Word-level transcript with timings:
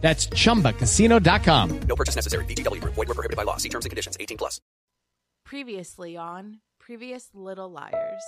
That's 0.00 0.28
chumbacasino.com. 0.28 1.80
No 1.80 1.96
purchase 1.96 2.14
necessary. 2.14 2.44
VGW. 2.44 2.80
Void 2.84 2.96
were 2.96 3.14
prohibited 3.14 3.36
by 3.36 3.42
law. 3.42 3.56
See 3.56 3.68
terms 3.68 3.84
and 3.84 3.90
conditions. 3.90 4.16
18 4.20 4.38
plus. 4.38 4.60
Previously 5.44 6.16
on 6.16 6.60
Previous 6.78 7.30
Little 7.34 7.70
Liars. 7.70 8.22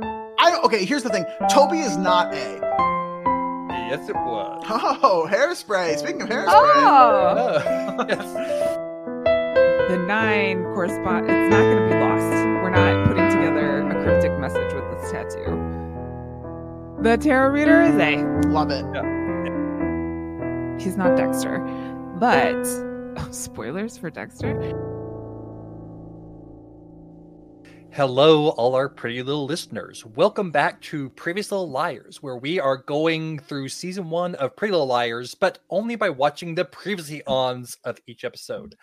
I 0.00 0.58
okay. 0.64 0.84
Here's 0.84 1.02
the 1.02 1.10
thing. 1.10 1.24
Toby 1.50 1.78
is 1.78 1.96
not 1.96 2.32
A. 2.34 2.60
Yes, 3.90 4.08
it 4.08 4.16
was. 4.16 4.64
Oh, 4.68 5.28
hairspray. 5.30 5.98
Speaking 5.98 6.22
of 6.22 6.28
hairspray. 6.28 6.46
Oh. 6.48 8.06
yes. 8.08 8.24
The 9.90 9.98
nine 9.98 10.64
correspond. 10.64 11.26
It's 11.28 11.50
not 11.50 11.60
going 11.60 11.76
to 11.76 11.88
be 11.88 12.00
lost. 12.00 12.32
We're 12.62 12.70
not 12.70 13.06
putting 13.08 13.28
together 13.28 13.86
a 13.86 14.02
cryptic 14.02 14.38
message 14.38 14.72
with 14.72 14.84
this 14.90 15.10
tattoo. 15.12 15.61
The 17.02 17.16
tarot 17.16 17.50
reader 17.50 17.82
is 17.82 17.96
A. 17.96 18.22
Love 18.46 18.70
it. 18.70 18.84
He's 20.80 20.96
not 20.96 21.16
Dexter, 21.16 21.58
but 22.20 22.54
oh, 22.54 23.28
spoilers 23.32 23.98
for 23.98 24.08
Dexter. 24.08 24.54
Hello, 27.90 28.50
all 28.50 28.76
our 28.76 28.88
pretty 28.88 29.20
little 29.24 29.46
listeners. 29.46 30.06
Welcome 30.06 30.52
back 30.52 30.80
to 30.82 31.10
Previous 31.10 31.50
Little 31.50 31.68
Liars, 31.68 32.22
where 32.22 32.36
we 32.36 32.60
are 32.60 32.76
going 32.76 33.40
through 33.40 33.68
season 33.68 34.08
one 34.08 34.36
of 34.36 34.54
Pretty 34.54 34.70
Little 34.70 34.86
Liars, 34.86 35.34
but 35.34 35.58
only 35.70 35.96
by 35.96 36.08
watching 36.08 36.54
the 36.54 36.66
previously 36.66 37.24
ons 37.26 37.78
of 37.82 37.98
each 38.06 38.24
episode. 38.24 38.76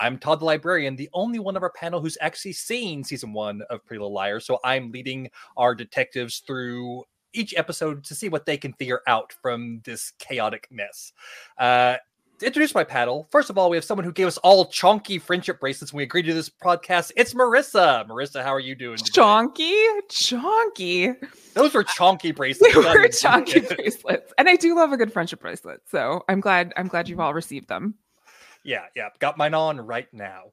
I'm 0.00 0.18
Todd 0.18 0.40
the 0.40 0.46
Librarian, 0.46 0.96
the 0.96 1.10
only 1.12 1.40
one 1.40 1.58
of 1.58 1.62
our 1.62 1.72
panel 1.72 2.00
who's 2.00 2.16
actually 2.22 2.54
seen 2.54 3.04
season 3.04 3.34
one 3.34 3.60
of 3.68 3.84
Pretty 3.84 3.98
Little 3.98 4.14
Liars, 4.14 4.46
so 4.46 4.60
I'm 4.64 4.90
leading 4.92 5.28
our 5.58 5.74
detectives 5.74 6.38
through 6.38 7.04
each 7.36 7.54
episode 7.56 8.04
to 8.04 8.14
see 8.14 8.28
what 8.28 8.46
they 8.46 8.56
can 8.56 8.72
figure 8.72 9.02
out 9.06 9.32
from 9.42 9.80
this 9.84 10.12
chaotic 10.18 10.68
mess. 10.70 11.12
Uh, 11.58 11.96
to 12.38 12.46
introduce 12.46 12.74
my 12.74 12.84
paddle, 12.84 13.26
first 13.30 13.48
of 13.48 13.56
all, 13.56 13.70
we 13.70 13.78
have 13.78 13.84
someone 13.84 14.04
who 14.04 14.12
gave 14.12 14.26
us 14.26 14.36
all 14.38 14.66
chonky 14.66 15.20
friendship 15.20 15.58
bracelets 15.58 15.92
when 15.92 15.98
we 15.98 16.04
agreed 16.04 16.24
to 16.26 16.34
this 16.34 16.50
podcast. 16.50 17.10
It's 17.16 17.32
Marissa. 17.32 18.06
Marissa, 18.06 18.42
how 18.42 18.52
are 18.52 18.60
you 18.60 18.74
doing? 18.74 18.98
Today? 18.98 19.22
Chonky, 19.22 20.00
chonky. 20.10 21.14
Those 21.54 21.72
were 21.72 21.84
chonky 21.84 22.36
bracelets. 22.36 22.74
They 22.74 22.78
were 22.78 23.08
chonky 23.08 23.66
bracelets, 23.76 24.34
and 24.36 24.48
I 24.50 24.56
do 24.56 24.76
love 24.76 24.92
a 24.92 24.98
good 24.98 25.12
friendship 25.12 25.40
bracelet. 25.40 25.80
So 25.90 26.24
I'm 26.28 26.40
glad. 26.40 26.74
I'm 26.76 26.88
glad 26.88 27.08
you've 27.08 27.20
all 27.20 27.32
received 27.32 27.68
them. 27.68 27.94
Yeah, 28.64 28.84
yeah. 28.94 29.08
Got 29.18 29.38
mine 29.38 29.54
on 29.54 29.80
right 29.80 30.12
now. 30.12 30.52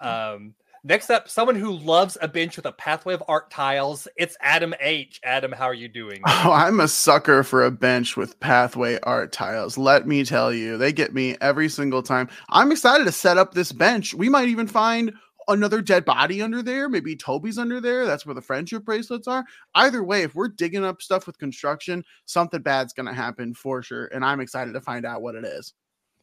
Um, 0.00 0.54
next 0.84 1.10
up, 1.10 1.28
someone 1.28 1.56
who 1.56 1.72
loves 1.72 2.16
a 2.20 2.28
bench 2.28 2.56
with 2.56 2.66
a 2.66 2.72
pathway 2.72 3.14
of 3.14 3.22
art 3.28 3.50
tiles. 3.50 4.08
It's 4.16 4.36
Adam 4.40 4.74
H. 4.80 5.20
Adam, 5.24 5.52
how 5.52 5.66
are 5.66 5.74
you 5.74 5.88
doing? 5.88 6.22
Oh, 6.42 6.52
I'm 6.52 6.80
a 6.80 6.88
sucker 6.88 7.42
for 7.42 7.64
a 7.66 7.70
bench 7.70 8.16
with 8.16 8.40
pathway 8.40 8.98
art 9.02 9.30
tiles. 9.30 9.76
Let 9.76 10.06
me 10.06 10.24
tell 10.24 10.54
you, 10.54 10.78
they 10.78 10.90
get 10.90 11.12
me 11.12 11.36
every 11.42 11.68
single 11.68 12.02
time. 12.02 12.30
I'm 12.48 12.72
excited 12.72 13.04
to 13.04 13.12
set 13.12 13.36
up 13.36 13.52
this 13.52 13.72
bench. 13.72 14.14
We 14.14 14.30
might 14.30 14.48
even 14.48 14.66
find 14.66 15.12
another 15.48 15.82
dead 15.82 16.06
body 16.06 16.40
under 16.40 16.62
there. 16.62 16.88
Maybe 16.88 17.14
Toby's 17.14 17.58
under 17.58 17.78
there. 17.78 18.06
That's 18.06 18.24
where 18.24 18.34
the 18.34 18.40
friendship 18.40 18.84
bracelets 18.84 19.28
are. 19.28 19.44
Either 19.74 20.02
way, 20.02 20.22
if 20.22 20.34
we're 20.34 20.48
digging 20.48 20.84
up 20.84 21.02
stuff 21.02 21.26
with 21.26 21.38
construction, 21.38 22.04
something 22.24 22.62
bad's 22.62 22.94
going 22.94 23.06
to 23.06 23.12
happen 23.12 23.52
for 23.52 23.82
sure. 23.82 24.06
And 24.06 24.24
I'm 24.24 24.40
excited 24.40 24.72
to 24.72 24.80
find 24.80 25.04
out 25.04 25.20
what 25.20 25.34
it 25.34 25.44
is. 25.44 25.74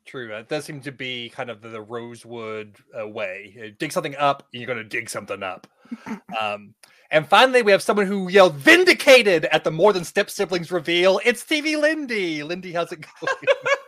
True. 0.08 0.34
It 0.34 0.48
does 0.48 0.64
seem 0.64 0.80
to 0.82 0.92
be 0.94 1.30
kind 1.30 1.50
of 1.50 1.62
the, 1.62 1.68
the 1.68 1.82
Rosewood 1.82 2.78
uh, 2.98 3.08
way. 3.08 3.54
You 3.54 3.72
dig 3.72 3.92
something 3.92 4.16
up, 4.16 4.48
you're 4.54 4.66
going 4.66 4.78
to 4.78 4.84
dig 4.86 5.10
something 5.10 5.44
up. 5.44 5.68
um, 6.42 6.74
and 7.12 7.28
finally, 7.28 7.62
we 7.62 7.74
have 7.74 7.82
someone 7.82 8.06
who 8.06 8.30
yelled 8.30 8.56
"vindicated" 8.56 9.46
at 9.46 9.66
the 9.66 9.72
More 9.72 9.92
Than 9.92 10.06
Step 10.06 10.30
Siblings 10.30 10.72
reveal. 10.72 11.20
It's 11.26 11.42
Stevie 11.42 11.76
Lindy. 11.76 12.42
Lindy, 12.44 12.72
how's 12.72 12.92
it 12.92 13.02
going? 13.02 13.36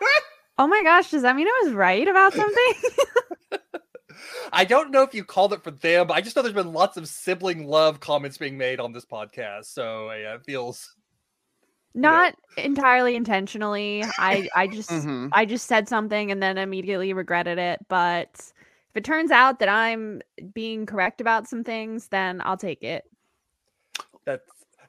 oh 0.57 0.67
my 0.67 0.83
gosh, 0.83 1.09
does 1.11 1.21
that 1.21 1.35
mean 1.37 1.47
I 1.47 1.61
was 1.63 1.73
right 1.73 2.07
about 2.07 2.33
something? 2.33 2.73
I 4.51 4.65
don't 4.65 4.91
know 4.91 5.03
if 5.03 5.13
you 5.13 5.23
called 5.23 5.53
it 5.53 5.63
for 5.63 5.71
them, 5.71 6.07
but 6.07 6.15
I 6.15 6.21
just 6.21 6.35
know 6.35 6.41
there's 6.41 6.53
been 6.53 6.73
lots 6.73 6.97
of 6.97 7.07
sibling 7.07 7.65
love 7.65 7.99
comments 7.99 8.37
being 8.37 8.57
made 8.57 8.79
on 8.79 8.91
this 8.91 9.05
podcast. 9.05 9.65
So 9.65 10.11
yeah, 10.11 10.35
it 10.35 10.45
feels 10.45 10.95
not 11.95 12.35
entirely 12.57 13.15
intentionally. 13.15 14.13
I 14.17 14.49
I 14.55 14.67
just 14.69 14.89
Mm-hmm. 14.89 15.29
I 15.31 15.45
just 15.45 15.67
said 15.67 15.87
something 15.89 16.31
and 16.31 16.41
then 16.43 16.57
immediately 16.57 17.13
regretted 17.13 17.57
it. 17.59 17.79
But 17.89 18.29
if 18.89 18.97
it 18.97 19.03
turns 19.03 19.31
out 19.31 19.59
that 19.59 19.69
I'm 19.69 20.21
being 20.53 20.85
correct 20.85 21.21
about 21.21 21.47
some 21.47 21.63
things, 21.63 22.07
then 22.09 22.41
I'll 22.43 22.57
take 22.57 22.83
it. 22.83 23.05
that's 24.25 24.43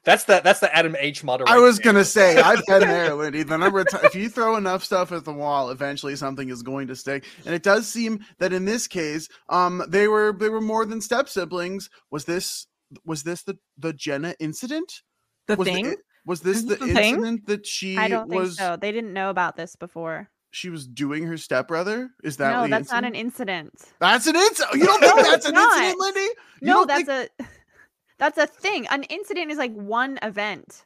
That's 0.05 0.23
the 0.25 0.41
that's 0.43 0.59
the 0.61 0.75
Adam 0.75 0.95
H 0.99 1.23
model. 1.23 1.47
I 1.47 1.57
was 1.59 1.79
there. 1.79 1.91
gonna 1.91 2.05
say 2.05 2.39
I've 2.39 2.65
been 2.65 2.87
there, 2.87 3.13
Lindy. 3.15 3.43
The 3.43 3.57
number 3.57 3.79
of 3.81 3.89
ti- 3.89 3.97
if 4.03 4.15
you 4.15 4.29
throw 4.29 4.55
enough 4.55 4.83
stuff 4.83 5.11
at 5.11 5.25
the 5.25 5.33
wall, 5.33 5.69
eventually 5.71 6.15
something 6.15 6.49
is 6.49 6.63
going 6.63 6.87
to 6.87 6.95
stick. 6.95 7.25
And 7.45 7.55
it 7.55 7.63
does 7.63 7.87
seem 7.87 8.19
that 8.39 8.53
in 8.53 8.65
this 8.65 8.87
case, 8.87 9.27
um, 9.49 9.83
they 9.89 10.07
were 10.07 10.33
they 10.33 10.49
were 10.49 10.61
more 10.61 10.85
than 10.85 11.01
step 11.01 11.27
siblings. 11.29 11.89
Was 12.11 12.25
this 12.25 12.67
was 13.05 13.23
this 13.23 13.43
the 13.43 13.57
the 13.77 13.93
Jenna 13.93 14.35
incident? 14.39 15.01
The 15.47 15.57
was 15.57 15.67
thing? 15.67 15.85
The, 15.85 15.97
was 16.25 16.41
this 16.41 16.57
Is 16.57 16.65
the 16.67 16.75
the 16.75 16.87
incident 16.87 17.47
that 17.47 17.65
she 17.65 17.97
I 17.97 18.07
don't 18.07 18.29
think 18.29 18.41
was 18.41 18.57
so. 18.57 18.77
They 18.77 18.91
didn't 18.91 19.13
know 19.13 19.29
about 19.29 19.55
this 19.57 19.75
before. 19.75 20.29
she 20.51 20.69
was 20.69 20.85
doing 20.87 21.25
her 21.25 21.37
stepbrother? 21.37 22.09
Is 22.23 22.37
that 22.37 22.55
what 22.59 22.69
no, 22.69 22.77
that's 22.77 22.91
not 22.91 23.03
an 23.05 23.15
incident. 23.15 23.73
That's 23.99 24.27
an 24.27 24.35
incident. 24.35 24.75
You 24.75 24.85
don't 24.85 24.99
think 24.99 25.15
No, 25.17 25.23
that's 25.23 25.45
an 25.47 25.53
not. 25.55 25.77
incident, 25.77 25.99
Lindy? 25.99 26.19
You 26.19 26.35
No, 26.61 26.85
that's 26.85 27.05
think- 27.05 27.29
a 27.39 27.43
that's 28.19 28.37
a 28.37 28.45
thing. 28.47 28.85
An 28.87 29.03
incident 29.03 29.51
is 29.51 29.57
like 29.57 29.73
one 29.73 30.19
event. 30.21 30.85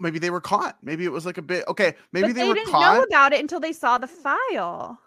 maybe 0.00 0.18
they 0.18 0.30
were 0.30 0.40
caught. 0.40 0.76
Maybe 0.82 1.04
it 1.04 1.12
was 1.12 1.26
like 1.26 1.36
a 1.38 1.42
bit 1.42 1.64
okay. 1.68 1.94
Maybe 2.12 2.28
they, 2.28 2.42
they, 2.42 2.48
were 2.48 2.54
didn't 2.54 2.70
caught. 2.70 2.96
know 2.96 3.02
about 3.02 3.32
it 3.34 3.40
until 3.40 3.60
they 3.60 3.72
saw 3.72 3.98
the 3.98 4.06
file. 4.08 4.98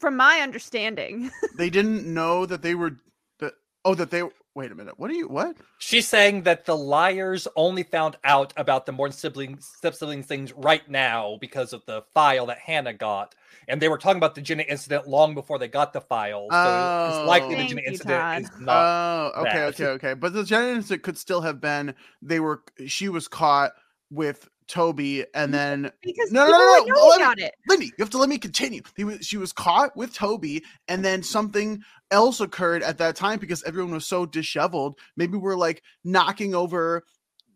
From 0.00 0.16
my 0.16 0.40
understanding. 0.40 1.30
they 1.56 1.70
didn't 1.70 2.06
know 2.06 2.44
that 2.46 2.62
they 2.62 2.74
were 2.74 2.96
that 3.40 3.54
oh 3.84 3.94
that 3.94 4.10
they 4.10 4.22
wait 4.56 4.72
a 4.72 4.74
minute. 4.74 4.98
What 4.98 5.10
are 5.10 5.14
you 5.14 5.28
what? 5.28 5.56
She's 5.78 6.08
saying 6.08 6.42
that 6.44 6.64
the 6.64 6.76
liars 6.76 7.46
only 7.54 7.82
found 7.82 8.16
out 8.24 8.54
about 8.56 8.86
the 8.86 8.92
Morton 8.92 9.16
siblings 9.16 9.66
step 9.76 9.94
siblings 9.94 10.26
things 10.26 10.52
right 10.54 10.88
now 10.90 11.36
because 11.40 11.72
of 11.74 11.84
the 11.86 12.02
file 12.14 12.46
that 12.46 12.58
Hannah 12.58 12.94
got. 12.94 13.34
And 13.68 13.82
they 13.82 13.88
were 13.88 13.98
talking 13.98 14.16
about 14.16 14.34
the 14.34 14.40
Jenna 14.40 14.62
incident 14.62 15.06
long 15.06 15.34
before 15.34 15.58
they 15.58 15.68
got 15.68 15.92
the 15.92 16.00
file. 16.00 16.48
So 16.50 17.06
it's 17.08 17.16
oh. 17.18 17.24
likely 17.28 17.56
the 17.56 17.66
Jenna 17.66 17.82
you, 17.82 17.92
incident 17.92 18.44
is 18.44 18.50
not 18.58 19.32
Oh, 19.36 19.40
okay, 19.42 19.52
that. 19.52 19.74
okay, 19.74 19.86
okay. 19.86 20.14
But 20.14 20.32
the 20.32 20.44
Genesis 20.44 20.98
could 21.02 21.18
still 21.18 21.42
have 21.42 21.60
been 21.60 21.94
they 22.22 22.40
were 22.40 22.62
she 22.86 23.08
was 23.08 23.28
caught 23.28 23.72
with 24.10 24.48
Toby 24.68 25.24
and 25.34 25.52
then 25.54 25.90
because 26.02 26.32
no, 26.32 26.44
no, 26.44 26.50
no, 26.50 26.84
no, 26.86 27.08
me- 27.08 27.14
about 27.16 27.38
it. 27.38 27.54
Lindy, 27.68 27.86
you 27.86 27.92
have 27.98 28.10
to 28.10 28.18
let 28.18 28.28
me 28.28 28.38
continue. 28.38 28.82
He 28.96 29.04
was, 29.04 29.24
she 29.26 29.36
was 29.36 29.52
caught 29.52 29.96
with 29.96 30.12
Toby, 30.14 30.64
and 30.88 31.04
then 31.04 31.22
something 31.22 31.82
else 32.10 32.40
occurred 32.40 32.82
at 32.82 32.98
that 32.98 33.16
time 33.16 33.38
because 33.38 33.62
everyone 33.64 33.92
was 33.94 34.06
so 34.06 34.26
disheveled. 34.26 34.98
Maybe 35.16 35.36
we're 35.36 35.56
like 35.56 35.82
knocking 36.04 36.54
over 36.54 37.04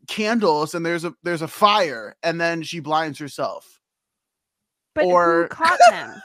candles, 0.08 0.74
and 0.74 0.84
there's 0.86 1.04
a 1.04 1.14
there's 1.22 1.42
a 1.42 1.48
fire, 1.48 2.16
and 2.22 2.40
then 2.40 2.62
she 2.62 2.80
blinds 2.80 3.18
herself. 3.18 3.80
But 4.94 5.04
or- 5.04 5.42
who 5.42 5.48
caught 5.48 5.78
them? 5.90 6.22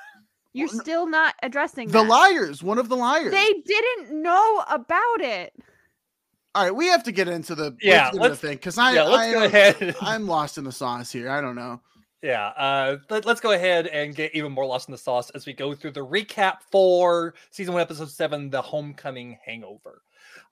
You're 0.53 0.69
still 0.69 1.05
not 1.05 1.35
addressing 1.43 1.89
The 1.89 2.01
that. 2.01 2.07
liars, 2.07 2.63
one 2.63 2.77
of 2.77 2.87
the 2.87 2.95
liars. 2.95 3.31
They 3.33 3.53
didn't 3.65 4.21
know 4.21 4.63
about 4.69 5.19
it. 5.19 5.53
All 6.55 6.63
right, 6.63 6.73
we 6.73 6.87
have 6.87 7.03
to 7.03 7.11
get 7.11 7.27
into 7.27 7.53
the 7.53 7.75
Yeah, 7.81 8.11
let's 8.13 8.39
the 8.39 8.47
thing 8.47 8.55
because 8.55 8.77
I 8.77 8.93
yeah, 8.93 9.03
let's 9.03 9.23
I 9.23 9.31
go 9.33 9.43
ahead. 9.43 9.95
I'm 10.01 10.25
lost 10.25 10.57
in 10.57 10.63
the 10.63 10.71
sauce 10.71 11.11
here. 11.11 11.29
I 11.29 11.41
don't 11.41 11.55
know. 11.55 11.81
Yeah, 12.21 12.47
uh, 12.57 12.97
let, 13.09 13.27
us 13.27 13.41
go 13.41 13.51
ahead 13.51 13.87
and 13.87 14.15
get 14.15 14.33
even 14.33 14.53
more 14.53 14.65
lost 14.65 14.87
in 14.87 14.93
the 14.93 14.97
sauce 14.97 15.29
as 15.31 15.45
we 15.45 15.51
go 15.51 15.75
through 15.75 15.91
the 15.91 16.05
recap 16.05 16.59
for 16.71 17.35
season 17.51 17.73
one, 17.73 17.81
episode 17.81 18.09
seven, 18.09 18.49
The 18.49 18.61
Homecoming 18.61 19.37
Hangover. 19.45 20.01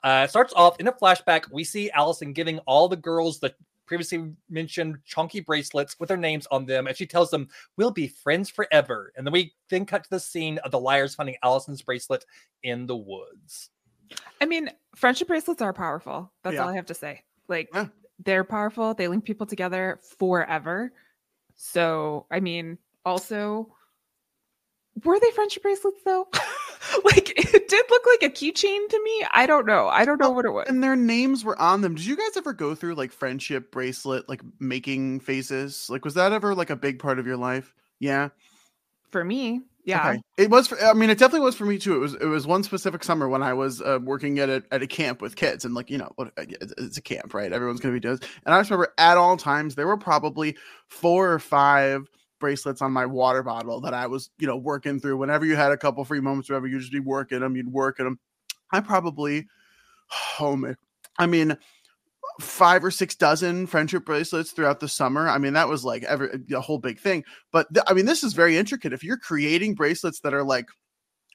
Uh, 0.02 0.26
starts 0.26 0.52
off 0.54 0.78
in 0.78 0.88
a 0.88 0.92
flashback. 0.92 1.50
We 1.50 1.64
see 1.64 1.90
Alison 1.90 2.34
giving 2.34 2.58
all 2.60 2.86
the 2.86 2.96
girls 2.96 3.40
the 3.40 3.54
previously 3.86 4.30
mentioned 4.50 4.98
chunky 5.06 5.40
bracelets 5.40 5.98
with 5.98 6.08
their 6.10 6.18
names 6.18 6.46
on 6.50 6.66
them, 6.66 6.86
and 6.86 6.96
she 6.96 7.06
tells 7.06 7.30
them, 7.30 7.48
We'll 7.78 7.90
be 7.90 8.08
friends 8.08 8.50
forever. 8.50 9.10
And 9.16 9.26
then 9.26 9.32
we 9.32 9.54
then 9.70 9.86
cut 9.86 10.04
to 10.04 10.10
the 10.10 10.20
scene 10.20 10.58
of 10.58 10.70
the 10.70 10.78
liars 10.78 11.14
finding 11.14 11.36
Alison's 11.42 11.82
bracelet 11.82 12.26
in 12.62 12.86
the 12.86 12.96
woods. 12.96 13.70
I 14.40 14.46
mean, 14.46 14.70
friendship 14.94 15.28
bracelets 15.28 15.62
are 15.62 15.72
powerful. 15.72 16.32
That's 16.42 16.54
Yeah. 16.54 16.62
all 16.62 16.68
I 16.68 16.76
have 16.76 16.86
to 16.86 16.94
say. 16.94 17.22
Like 17.48 17.70
they're 18.24 18.44
powerful. 18.44 18.94
They 18.94 19.08
link 19.08 19.24
people 19.24 19.46
together 19.46 20.00
forever. 20.18 20.92
So, 21.56 22.26
I 22.30 22.40
mean, 22.40 22.78
also 23.04 23.74
were 25.04 25.18
they 25.18 25.30
friendship 25.32 25.62
bracelets 25.62 26.02
though? 26.04 26.28
like 27.04 27.32
it 27.36 27.68
did 27.68 27.84
look 27.90 28.02
like 28.06 28.30
a 28.30 28.34
keychain 28.34 28.88
to 28.88 29.02
me. 29.02 29.26
I 29.32 29.46
don't 29.46 29.66
know. 29.66 29.88
I 29.88 30.04
don't 30.04 30.20
know 30.20 30.30
what 30.30 30.44
it 30.44 30.50
was. 30.50 30.66
And 30.68 30.82
their 30.82 30.96
names 30.96 31.44
were 31.44 31.60
on 31.60 31.80
them. 31.80 31.94
Did 31.94 32.06
you 32.06 32.16
guys 32.16 32.36
ever 32.36 32.52
go 32.52 32.74
through 32.74 32.94
like 32.94 33.12
friendship 33.12 33.70
bracelet, 33.72 34.28
like 34.28 34.42
making 34.60 35.20
phases? 35.20 35.88
Like, 35.90 36.04
was 36.04 36.14
that 36.14 36.32
ever 36.32 36.54
like 36.54 36.70
a 36.70 36.76
big 36.76 36.98
part 36.98 37.18
of 37.18 37.26
your 37.26 37.36
life? 37.36 37.74
Yeah. 37.98 38.28
For 39.10 39.24
me, 39.24 39.62
yeah. 39.84 40.10
Okay. 40.10 40.22
It 40.38 40.50
was. 40.50 40.66
For, 40.68 40.82
I 40.82 40.94
mean, 40.94 41.10
it 41.10 41.18
definitely 41.18 41.44
was 41.44 41.54
for 41.54 41.66
me 41.66 41.78
too. 41.78 41.96
It 41.96 41.98
was. 41.98 42.14
It 42.14 42.26
was 42.26 42.46
one 42.46 42.62
specific 42.62 43.04
summer 43.04 43.28
when 43.28 43.42
I 43.42 43.52
was 43.52 43.82
uh, 43.82 43.98
working 44.02 44.38
at 44.38 44.48
a 44.48 44.62
at 44.70 44.82
a 44.82 44.86
camp 44.86 45.20
with 45.20 45.36
kids, 45.36 45.64
and 45.64 45.74
like 45.74 45.90
you 45.90 45.98
know, 45.98 46.10
it's 46.36 46.72
it's 46.78 46.96
a 46.96 47.02
camp, 47.02 47.34
right? 47.34 47.52
Everyone's 47.52 47.80
gonna 47.80 47.92
be 47.92 48.00
doing. 48.00 48.16
this. 48.16 48.28
And 48.46 48.54
I 48.54 48.60
just 48.60 48.70
remember 48.70 48.94
at 48.96 49.18
all 49.18 49.36
times 49.36 49.74
there 49.74 49.86
were 49.86 49.98
probably 49.98 50.56
four 50.88 51.30
or 51.30 51.38
five 51.38 52.08
bracelets 52.40 52.82
on 52.82 52.92
my 52.92 53.06
water 53.06 53.42
bottle 53.42 53.80
that 53.82 53.94
I 53.94 54.06
was, 54.06 54.30
you 54.38 54.46
know, 54.46 54.56
working 54.56 55.00
through. 55.00 55.18
Whenever 55.18 55.44
you 55.44 55.56
had 55.56 55.72
a 55.72 55.76
couple 55.76 56.04
free 56.04 56.20
moments, 56.20 56.48
whatever, 56.48 56.66
you'd 56.66 56.80
just 56.80 56.92
be 56.92 57.00
working 57.00 57.40
them. 57.40 57.56
You'd 57.56 57.72
work 57.72 58.00
at 58.00 58.04
them. 58.04 58.18
I 58.72 58.80
probably, 58.80 59.46
oh 60.40 60.56
man, 60.56 60.76
I 61.18 61.26
mean, 61.26 61.56
five 62.40 62.84
or 62.84 62.90
six 62.90 63.14
dozen 63.14 63.66
friendship 63.66 64.04
bracelets 64.04 64.52
throughout 64.52 64.80
the 64.80 64.88
summer. 64.88 65.28
I 65.28 65.38
mean, 65.38 65.52
that 65.52 65.68
was 65.68 65.84
like 65.84 66.02
every 66.04 66.30
a 66.54 66.60
whole 66.60 66.78
big 66.78 66.98
thing. 66.98 67.24
But 67.52 67.72
th- 67.72 67.84
I 67.88 67.94
mean, 67.94 68.06
this 68.06 68.24
is 68.24 68.32
very 68.32 68.56
intricate. 68.56 68.92
If 68.92 69.04
you're 69.04 69.16
creating 69.16 69.74
bracelets 69.74 70.20
that 70.20 70.34
are 70.34 70.42
like 70.42 70.66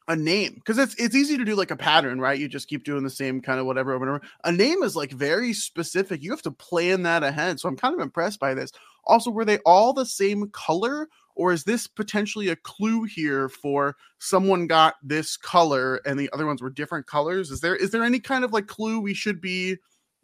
a 0.07 0.15
name, 0.15 0.55
because 0.55 0.77
it's 0.77 0.95
it's 0.95 1.15
easy 1.15 1.37
to 1.37 1.45
do 1.45 1.55
like 1.55 1.71
a 1.71 1.77
pattern, 1.77 2.19
right? 2.19 2.39
You 2.39 2.47
just 2.47 2.67
keep 2.67 2.83
doing 2.83 3.03
the 3.03 3.09
same 3.09 3.41
kind 3.41 3.59
of 3.59 3.65
whatever 3.65 3.93
over 3.93 4.05
and 4.05 4.15
over. 4.15 4.25
A 4.43 4.51
name 4.51 4.83
is 4.83 4.95
like 4.95 5.11
very 5.11 5.53
specific. 5.53 6.21
You 6.21 6.31
have 6.31 6.41
to 6.43 6.51
plan 6.51 7.03
that 7.03 7.23
ahead. 7.23 7.59
So 7.59 7.69
I'm 7.69 7.77
kind 7.77 7.93
of 7.93 8.01
impressed 8.01 8.39
by 8.39 8.53
this. 8.53 8.71
Also, 9.05 9.31
were 9.31 9.45
they 9.45 9.59
all 9.59 9.93
the 9.93 10.05
same 10.05 10.49
color? 10.49 11.07
Or 11.35 11.53
is 11.53 11.63
this 11.63 11.87
potentially 11.87 12.49
a 12.49 12.57
clue 12.57 13.03
here 13.03 13.47
for 13.47 13.95
someone 14.17 14.67
got 14.67 14.95
this 15.01 15.37
color 15.37 16.01
and 16.05 16.19
the 16.19 16.29
other 16.33 16.45
ones 16.45 16.61
were 16.61 16.69
different 16.69 17.07
colors? 17.07 17.49
Is 17.49 17.61
there 17.61 17.77
is 17.77 17.91
there 17.91 18.03
any 18.03 18.19
kind 18.19 18.43
of 18.43 18.51
like 18.51 18.67
clue 18.67 18.99
we 18.99 19.13
should 19.13 19.39
be 19.39 19.77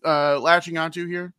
uh 0.06 0.40
latching 0.40 0.78
onto 0.78 1.07
here? 1.07 1.34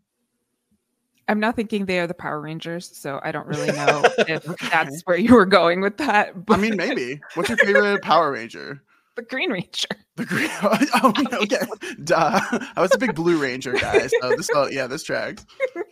I'm 1.28 1.40
not 1.40 1.56
thinking 1.56 1.86
they 1.86 1.98
are 1.98 2.06
the 2.06 2.14
Power 2.14 2.40
Rangers, 2.40 2.96
so 2.96 3.20
I 3.22 3.32
don't 3.32 3.46
really 3.46 3.66
know 3.72 4.02
if 4.28 4.44
that's 4.70 5.02
where 5.02 5.18
you 5.18 5.34
were 5.34 5.46
going 5.46 5.80
with 5.80 5.96
that. 5.98 6.34
I 6.48 6.56
mean, 6.56 6.76
maybe. 6.76 7.20
What's 7.34 7.48
your 7.48 7.58
favorite 7.58 8.02
Power 8.02 8.32
Ranger? 8.32 8.82
The 9.16 9.22
Green 9.22 9.50
Ranger. 9.50 9.88
The 10.16 10.24
Green. 10.24 10.50
Oh, 10.62 11.12
okay. 11.42 11.66
Duh. 12.04 12.40
I 12.76 12.80
was 12.80 12.94
a 12.94 12.98
big 12.98 13.14
Blue 13.14 13.40
Ranger 13.40 13.72
guy, 13.72 14.06
so 14.06 14.36
this. 14.36 14.48
Oh, 14.54 14.68
yeah, 14.68 14.86
this 14.86 15.02
tracks. 15.02 15.44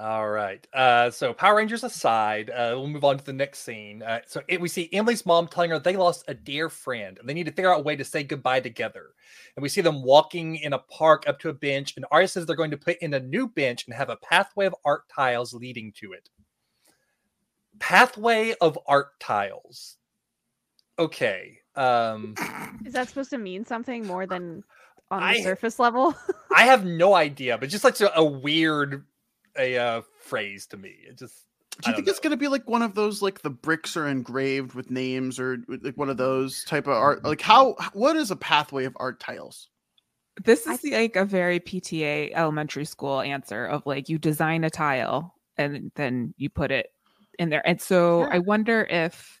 All 0.00 0.28
right. 0.28 0.64
Uh, 0.72 1.10
so 1.10 1.32
Power 1.32 1.56
Rangers 1.56 1.82
aside, 1.82 2.50
uh, 2.50 2.70
we'll 2.76 2.86
move 2.86 3.02
on 3.02 3.18
to 3.18 3.24
the 3.24 3.32
next 3.32 3.60
scene. 3.60 4.00
Uh, 4.04 4.20
so 4.26 4.40
it, 4.46 4.60
we 4.60 4.68
see 4.68 4.88
Emily's 4.92 5.26
mom 5.26 5.48
telling 5.48 5.70
her 5.70 5.80
they 5.80 5.96
lost 5.96 6.24
a 6.28 6.34
dear 6.34 6.68
friend 6.68 7.18
and 7.18 7.28
they 7.28 7.34
need 7.34 7.46
to 7.46 7.52
figure 7.52 7.72
out 7.72 7.80
a 7.80 7.82
way 7.82 7.96
to 7.96 8.04
say 8.04 8.22
goodbye 8.22 8.60
together. 8.60 9.06
And 9.56 9.62
we 9.62 9.68
see 9.68 9.80
them 9.80 10.04
walking 10.04 10.54
in 10.56 10.72
a 10.72 10.78
park 10.78 11.24
up 11.26 11.40
to 11.40 11.48
a 11.48 11.52
bench, 11.52 11.94
and 11.96 12.06
Aria 12.12 12.28
says 12.28 12.46
they're 12.46 12.54
going 12.54 12.70
to 12.70 12.76
put 12.76 12.98
in 12.98 13.14
a 13.14 13.18
new 13.18 13.48
bench 13.48 13.86
and 13.86 13.94
have 13.94 14.08
a 14.08 14.16
pathway 14.18 14.66
of 14.66 14.74
art 14.84 15.02
tiles 15.08 15.52
leading 15.52 15.90
to 15.96 16.12
it. 16.12 16.30
Pathway 17.80 18.54
of 18.60 18.78
art 18.86 19.18
tiles. 19.18 19.96
Okay. 20.96 21.58
Um, 21.74 22.34
Is 22.84 22.92
that 22.92 23.08
supposed 23.08 23.30
to 23.30 23.38
mean 23.38 23.64
something 23.64 24.06
more 24.06 24.26
than 24.26 24.62
on 25.10 25.20
the 25.20 25.26
I- 25.26 25.42
surface 25.42 25.80
level? 25.80 26.14
I 26.54 26.66
have 26.66 26.84
no 26.84 27.14
idea, 27.14 27.58
but 27.58 27.68
just 27.68 27.82
like 27.82 28.00
a, 28.00 28.12
a 28.14 28.24
weird 28.24 29.04
a 29.58 29.76
uh, 29.76 30.02
phrase 30.20 30.66
to 30.68 30.76
me. 30.76 30.94
It 31.08 31.18
just 31.18 31.46
Do 31.82 31.90
you 31.90 31.96
think 31.96 32.08
it's 32.08 32.20
gonna 32.20 32.36
be 32.36 32.48
like 32.48 32.68
one 32.68 32.82
of 32.82 32.94
those 32.94 33.22
like 33.22 33.42
the 33.42 33.50
bricks 33.50 33.96
are 33.96 34.08
engraved 34.08 34.74
with 34.74 34.90
names 34.90 35.38
or 35.38 35.58
like 35.68 35.96
one 35.96 36.10
of 36.10 36.16
those 36.16 36.64
type 36.64 36.86
of 36.86 36.94
art? 36.94 37.24
Like 37.24 37.40
how? 37.40 37.76
What 37.92 38.16
is 38.16 38.30
a 38.30 38.36
pathway 38.36 38.84
of 38.84 38.96
art 38.98 39.20
tiles? 39.20 39.68
This 40.44 40.66
is 40.66 40.84
like 40.84 41.16
a 41.16 41.24
very 41.24 41.58
PTA 41.58 42.32
elementary 42.34 42.84
school 42.84 43.20
answer 43.20 43.66
of 43.66 43.84
like 43.86 44.08
you 44.08 44.18
design 44.18 44.62
a 44.62 44.70
tile 44.70 45.34
and 45.56 45.90
then 45.96 46.32
you 46.36 46.48
put 46.48 46.70
it 46.70 46.92
in 47.38 47.50
there. 47.50 47.66
And 47.66 47.80
so 47.80 48.22
I 48.22 48.38
wonder 48.38 48.86
if 48.88 49.40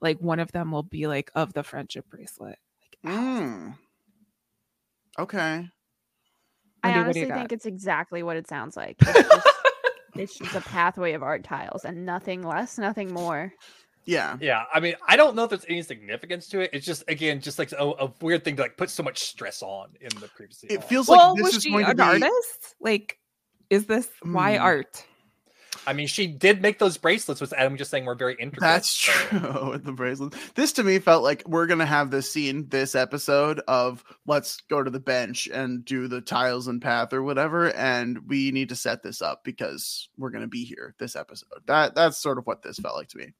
like 0.00 0.18
one 0.20 0.38
of 0.38 0.52
them 0.52 0.70
will 0.70 0.82
be 0.84 1.06
like 1.06 1.30
of 1.34 1.52
the 1.52 1.64
friendship 1.64 2.08
bracelet. 2.08 2.58
Mm. 3.04 3.76
Okay. 5.18 5.68
I 6.82 6.90
Wendy, 6.90 7.06
what 7.06 7.14
do 7.14 7.20
honestly 7.20 7.34
think 7.38 7.52
it's 7.52 7.66
exactly 7.66 8.22
what 8.22 8.36
it 8.36 8.48
sounds 8.48 8.76
like. 8.76 8.96
It's 9.06 9.28
just, 9.28 9.48
it's 10.14 10.38
just 10.38 10.54
a 10.54 10.60
pathway 10.60 11.12
of 11.12 11.22
art 11.22 11.44
tiles 11.44 11.84
and 11.84 12.06
nothing 12.06 12.42
less, 12.42 12.78
nothing 12.78 13.12
more. 13.12 13.52
Yeah. 14.04 14.36
Yeah. 14.40 14.64
I 14.72 14.78
mean, 14.80 14.94
I 15.08 15.16
don't 15.16 15.34
know 15.34 15.44
if 15.44 15.50
there's 15.50 15.66
any 15.68 15.82
significance 15.82 16.48
to 16.48 16.60
it. 16.60 16.70
It's 16.72 16.86
just 16.86 17.02
again, 17.08 17.40
just 17.40 17.58
like 17.58 17.72
a, 17.72 17.84
a 17.84 18.12
weird 18.22 18.44
thing 18.44 18.56
to 18.56 18.62
like 18.62 18.76
put 18.76 18.88
so 18.88 19.02
much 19.02 19.18
stress 19.18 19.62
on 19.62 19.88
in 20.00 20.08
the 20.20 20.28
previous. 20.28 20.62
It 20.62 20.84
feels 20.84 21.08
well, 21.08 21.30
like 21.30 21.36
this 21.38 21.44
was 21.44 21.56
is 21.56 21.62
she 21.64 21.70
going 21.70 21.84
to 21.86 21.90
an 21.90 21.96
be. 21.96 22.02
artist? 22.02 22.76
Like, 22.80 23.18
is 23.68 23.86
this 23.86 24.08
why 24.22 24.56
Hmm. 24.56 24.62
art? 24.62 25.04
I 25.86 25.92
mean, 25.92 26.06
she 26.06 26.26
did 26.26 26.62
make 26.62 26.78
those 26.78 26.96
bracelets, 26.96 27.40
which 27.40 27.52
Adam 27.52 27.72
was 27.72 27.78
just 27.78 27.90
saying 27.90 28.04
were 28.04 28.14
very 28.14 28.34
intricate. 28.34 28.60
That's 28.60 28.96
true 28.96 29.70
with 29.70 29.84
the 29.84 29.92
bracelets. 29.92 30.36
This 30.54 30.72
to 30.72 30.84
me 30.84 30.98
felt 30.98 31.22
like 31.22 31.42
we're 31.46 31.66
gonna 31.66 31.86
have 31.86 32.10
this 32.10 32.30
scene, 32.30 32.68
this 32.68 32.94
episode 32.94 33.60
of 33.68 34.04
let's 34.26 34.60
go 34.68 34.82
to 34.82 34.90
the 34.90 35.00
bench 35.00 35.48
and 35.52 35.84
do 35.84 36.08
the 36.08 36.20
tiles 36.20 36.66
and 36.66 36.82
path 36.82 37.12
or 37.12 37.22
whatever, 37.22 37.72
and 37.74 38.28
we 38.28 38.50
need 38.50 38.68
to 38.70 38.76
set 38.76 39.02
this 39.02 39.22
up 39.22 39.44
because 39.44 40.08
we're 40.18 40.30
gonna 40.30 40.48
be 40.48 40.64
here 40.64 40.94
this 40.98 41.16
episode. 41.16 41.62
That 41.66 41.94
that's 41.94 42.18
sort 42.18 42.38
of 42.38 42.46
what 42.46 42.62
this 42.62 42.78
felt 42.78 42.96
like 42.96 43.08
to 43.08 43.18
me. 43.18 43.32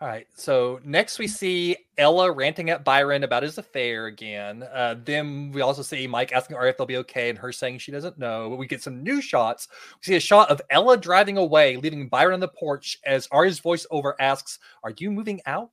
All 0.00 0.08
right. 0.08 0.26
So 0.34 0.80
next 0.82 1.18
we 1.18 1.26
see 1.26 1.76
Ella 1.98 2.32
ranting 2.32 2.70
at 2.70 2.84
Byron 2.84 3.22
about 3.22 3.42
his 3.42 3.58
affair 3.58 4.06
again. 4.06 4.62
Uh, 4.72 4.94
then 5.04 5.52
we 5.52 5.60
also 5.60 5.82
see 5.82 6.06
Mike 6.06 6.32
asking 6.32 6.56
Aria 6.56 6.70
if 6.70 6.78
they'll 6.78 6.86
be 6.86 6.96
okay 6.98 7.28
and 7.28 7.38
her 7.38 7.52
saying 7.52 7.78
she 7.78 7.92
doesn't 7.92 8.18
know. 8.18 8.48
But 8.48 8.56
we 8.56 8.66
get 8.66 8.82
some 8.82 9.02
new 9.02 9.20
shots. 9.20 9.68
We 10.00 10.12
see 10.12 10.16
a 10.16 10.20
shot 10.20 10.50
of 10.50 10.62
Ella 10.70 10.96
driving 10.96 11.36
away, 11.36 11.76
leaving 11.76 12.08
Byron 12.08 12.32
on 12.34 12.40
the 12.40 12.48
porch 12.48 12.98
as 13.04 13.28
Aria's 13.30 13.60
voiceover 13.60 14.14
asks, 14.18 14.58
Are 14.82 14.94
you 14.96 15.10
moving 15.10 15.42
out? 15.44 15.72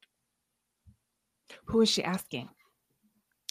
Who 1.65 1.79
is 1.79 1.89
she 1.89 2.03
asking? 2.03 2.49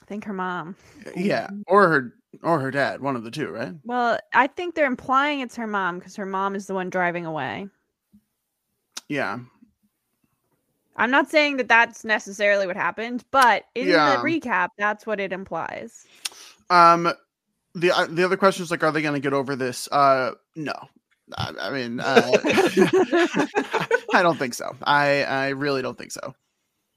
I 0.03 0.07
think 0.07 0.25
her 0.25 0.35
mom. 0.35 0.77
Yeah, 1.17 1.49
or 1.67 1.89
her 1.89 2.15
or 2.43 2.61
her 2.61 2.71
dad, 2.71 3.01
one 3.01 3.17
of 3.17 3.25
the 3.25 3.31
two, 3.31 3.49
right? 3.49 3.73
Well, 3.85 4.19
I 4.35 4.47
think 4.47 4.75
they're 4.75 4.85
implying 4.85 5.41
it's 5.41 5.57
her 5.57 5.67
mom 5.67 5.99
because 5.99 6.17
her 6.17 6.27
mom 6.27 6.55
is 6.55 6.67
the 6.67 6.75
one 6.75 6.91
driving 6.91 7.25
away. 7.25 7.67
Yeah, 9.09 9.39
I'm 10.97 11.11
not 11.11 11.31
saying 11.31 11.59
that 11.59 11.69
that's 11.69 12.05
necessarily 12.05 12.67
what 12.67 12.77
happened, 12.77 13.25
but 13.31 13.65
in 13.75 13.89
Yeah. 13.89 14.17
the 14.17 14.23
recap, 14.23 14.69
that's 14.79 15.07
what 15.07 15.21
it 15.21 15.33
implies. 15.33 16.07
Um, 16.71 17.13
the 17.75 17.91
uh, 17.93 18.07
the 18.09 18.25
other 18.25 18.37
question 18.37 18.63
is 18.65 18.71
like, 18.71 18.83
are 18.83 18.91
they 18.93 19.03
going 19.03 19.15
to 19.15 19.21
get 19.21 19.33
over 19.35 19.55
this? 19.57 19.89
Uh, 19.93 20.33
no. 20.55 20.73
I, 21.37 21.53
I 21.61 21.71
mean, 21.71 22.01
uh, 22.01 22.23
I 24.15 24.23
don't 24.23 24.39
think 24.39 24.55
so. 24.55 24.75
I 24.83 25.25
I 25.25 25.49
really 25.51 25.83
don't 25.83 25.99
think 25.99 26.13
so. 26.13 26.35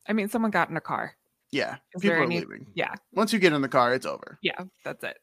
I 0.08 0.13
mean, 0.13 0.29
someone 0.29 0.51
got 0.51 0.70
in 0.70 0.77
a 0.77 0.82
car. 0.82 1.15
Yeah, 1.51 1.77
Is 1.96 2.01
people 2.03 2.18
are 2.18 2.24
any- 2.24 2.39
leaving. 2.39 2.68
Yeah, 2.75 2.94
Once 3.13 3.34
you 3.34 3.39
get 3.39 3.53
in 3.53 3.62
the 3.62 3.68
car, 3.70 3.94
it's 3.96 4.06
over. 4.06 4.38
yeah, 4.44 4.62
that's 4.86 5.03
it. 5.03 5.18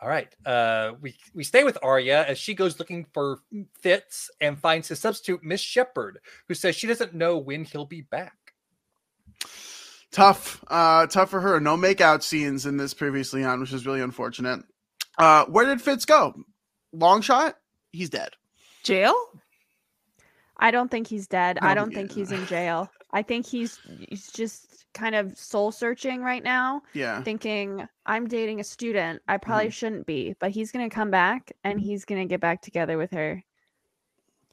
All 0.00 0.08
right. 0.08 0.32
Uh, 0.46 0.92
we 1.00 1.16
we 1.34 1.42
stay 1.42 1.64
with 1.64 1.78
Aria 1.82 2.24
as 2.26 2.38
she 2.38 2.54
goes 2.54 2.78
looking 2.78 3.06
for 3.12 3.40
Fitz 3.80 4.30
and 4.40 4.58
finds 4.58 4.88
his 4.88 5.00
substitute, 5.00 5.42
Miss 5.42 5.60
Shepherd, 5.60 6.20
who 6.46 6.54
says 6.54 6.76
she 6.76 6.86
doesn't 6.86 7.14
know 7.14 7.38
when 7.38 7.64
he'll 7.64 7.86
be 7.86 8.02
back. 8.02 8.54
Tough, 10.10 10.64
uh, 10.68 11.06
tough 11.06 11.30
for 11.30 11.40
her. 11.40 11.60
No 11.60 11.76
makeout 11.76 12.22
scenes 12.22 12.64
in 12.64 12.76
this 12.76 12.94
previously 12.94 13.44
on, 13.44 13.60
which 13.60 13.72
is 13.72 13.86
really 13.86 14.00
unfortunate. 14.00 14.60
Uh, 15.18 15.44
where 15.46 15.66
did 15.66 15.82
Fitz 15.82 16.04
go? 16.04 16.34
Long 16.92 17.20
shot. 17.20 17.56
He's 17.92 18.08
dead. 18.08 18.30
Jail? 18.84 19.14
I 20.56 20.70
don't 20.70 20.90
think 20.90 21.08
he's 21.08 21.26
dead. 21.26 21.58
I 21.60 21.74
don't 21.74 21.92
think 21.92 22.12
he's 22.12 22.32
in 22.32 22.46
jail. 22.46 22.90
I 23.12 23.22
think 23.22 23.46
he's 23.46 23.80
he's 24.08 24.30
just 24.30 24.86
kind 24.94 25.14
of 25.14 25.36
soul 25.36 25.72
searching 25.72 26.22
right 26.22 26.42
now, 26.42 26.82
Yeah. 26.92 27.22
thinking 27.22 27.86
I'm 28.06 28.26
dating 28.26 28.60
a 28.60 28.64
student. 28.64 29.22
I 29.28 29.36
probably 29.36 29.66
mm-hmm. 29.66 29.70
shouldn't 29.70 30.06
be, 30.06 30.34
but 30.38 30.50
he's 30.50 30.72
gonna 30.72 30.90
come 30.90 31.10
back 31.10 31.52
and 31.64 31.78
mm-hmm. 31.78 31.88
he's 31.88 32.04
gonna 32.04 32.26
get 32.26 32.40
back 32.40 32.62
together 32.62 32.98
with 32.98 33.10
her. 33.12 33.42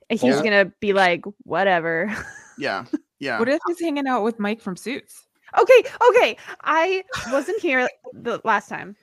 And 0.09 0.19
He's 0.19 0.35
Yeah. 0.35 0.43
gonna 0.43 0.65
be 0.79 0.93
like, 0.93 1.25
whatever. 1.43 2.15
Yeah. 2.57 2.85
Yeah. 3.17 3.39
What 3.39 3.47
if 3.47 3.61
he's 3.65 3.79
hanging 3.79 4.07
out 4.07 4.23
with 4.23 4.39
Mike 4.39 4.59
from 4.59 4.75
Suits? 4.75 5.25
okay, 5.57 5.83
okay. 6.09 6.37
I 6.63 7.03
wasn't 7.31 7.61
here 7.61 7.87
the 8.13 8.41
last 8.43 8.69
time, 8.69 8.95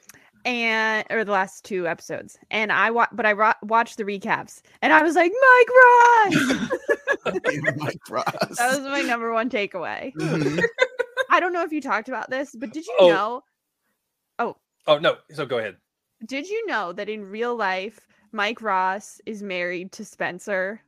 and 0.45 1.07
or 1.11 1.25
the 1.25 1.33
last 1.33 1.65
two 1.65 1.87
episodes, 1.87 2.39
and 2.51 2.73
I 2.73 2.91
wa- 2.91 3.09
but 3.13 3.27
I 3.27 3.33
ro- 3.33 3.53
watched 3.63 3.97
the 3.97 4.05
recaps, 4.05 4.63
and 4.83 4.93
I 4.93 5.03
was 5.03 5.15
like, 5.15 5.33
Mike 5.33 5.69
Ross. 6.51 6.71
Mike 7.77 7.99
Ross. 8.11 8.25
that 8.59 8.71
was 8.71 8.81
my 8.81 9.01
number 9.03 9.33
one 9.33 9.49
takeaway. 9.51 10.13
Mhm. 10.15 10.63
I 11.31 11.41
don't 11.41 11.53
know 11.53 11.63
if 11.63 11.73
you 11.73 11.81
talked 11.81 12.09
about 12.09 12.29
this, 12.31 12.55
but 12.55 12.73
did 12.73 12.87
you 12.87 12.97
Oh. 13.01 13.09
know? 13.09 13.43
Oh, 14.39 14.57
Oh 14.87 14.99
no. 14.99 15.17
So 15.33 15.47
go 15.47 15.59
ahead. 15.59 15.77
did 16.27 16.49
you 16.49 16.67
know 16.67 16.93
that 16.93 17.09
in 17.09 17.25
real 17.25 17.55
life, 17.57 18.01
Mike 18.33 18.61
Ross 18.63 19.21
is 19.27 19.43
married 19.43 19.93
to 19.93 20.05
Spencer? 20.05 20.81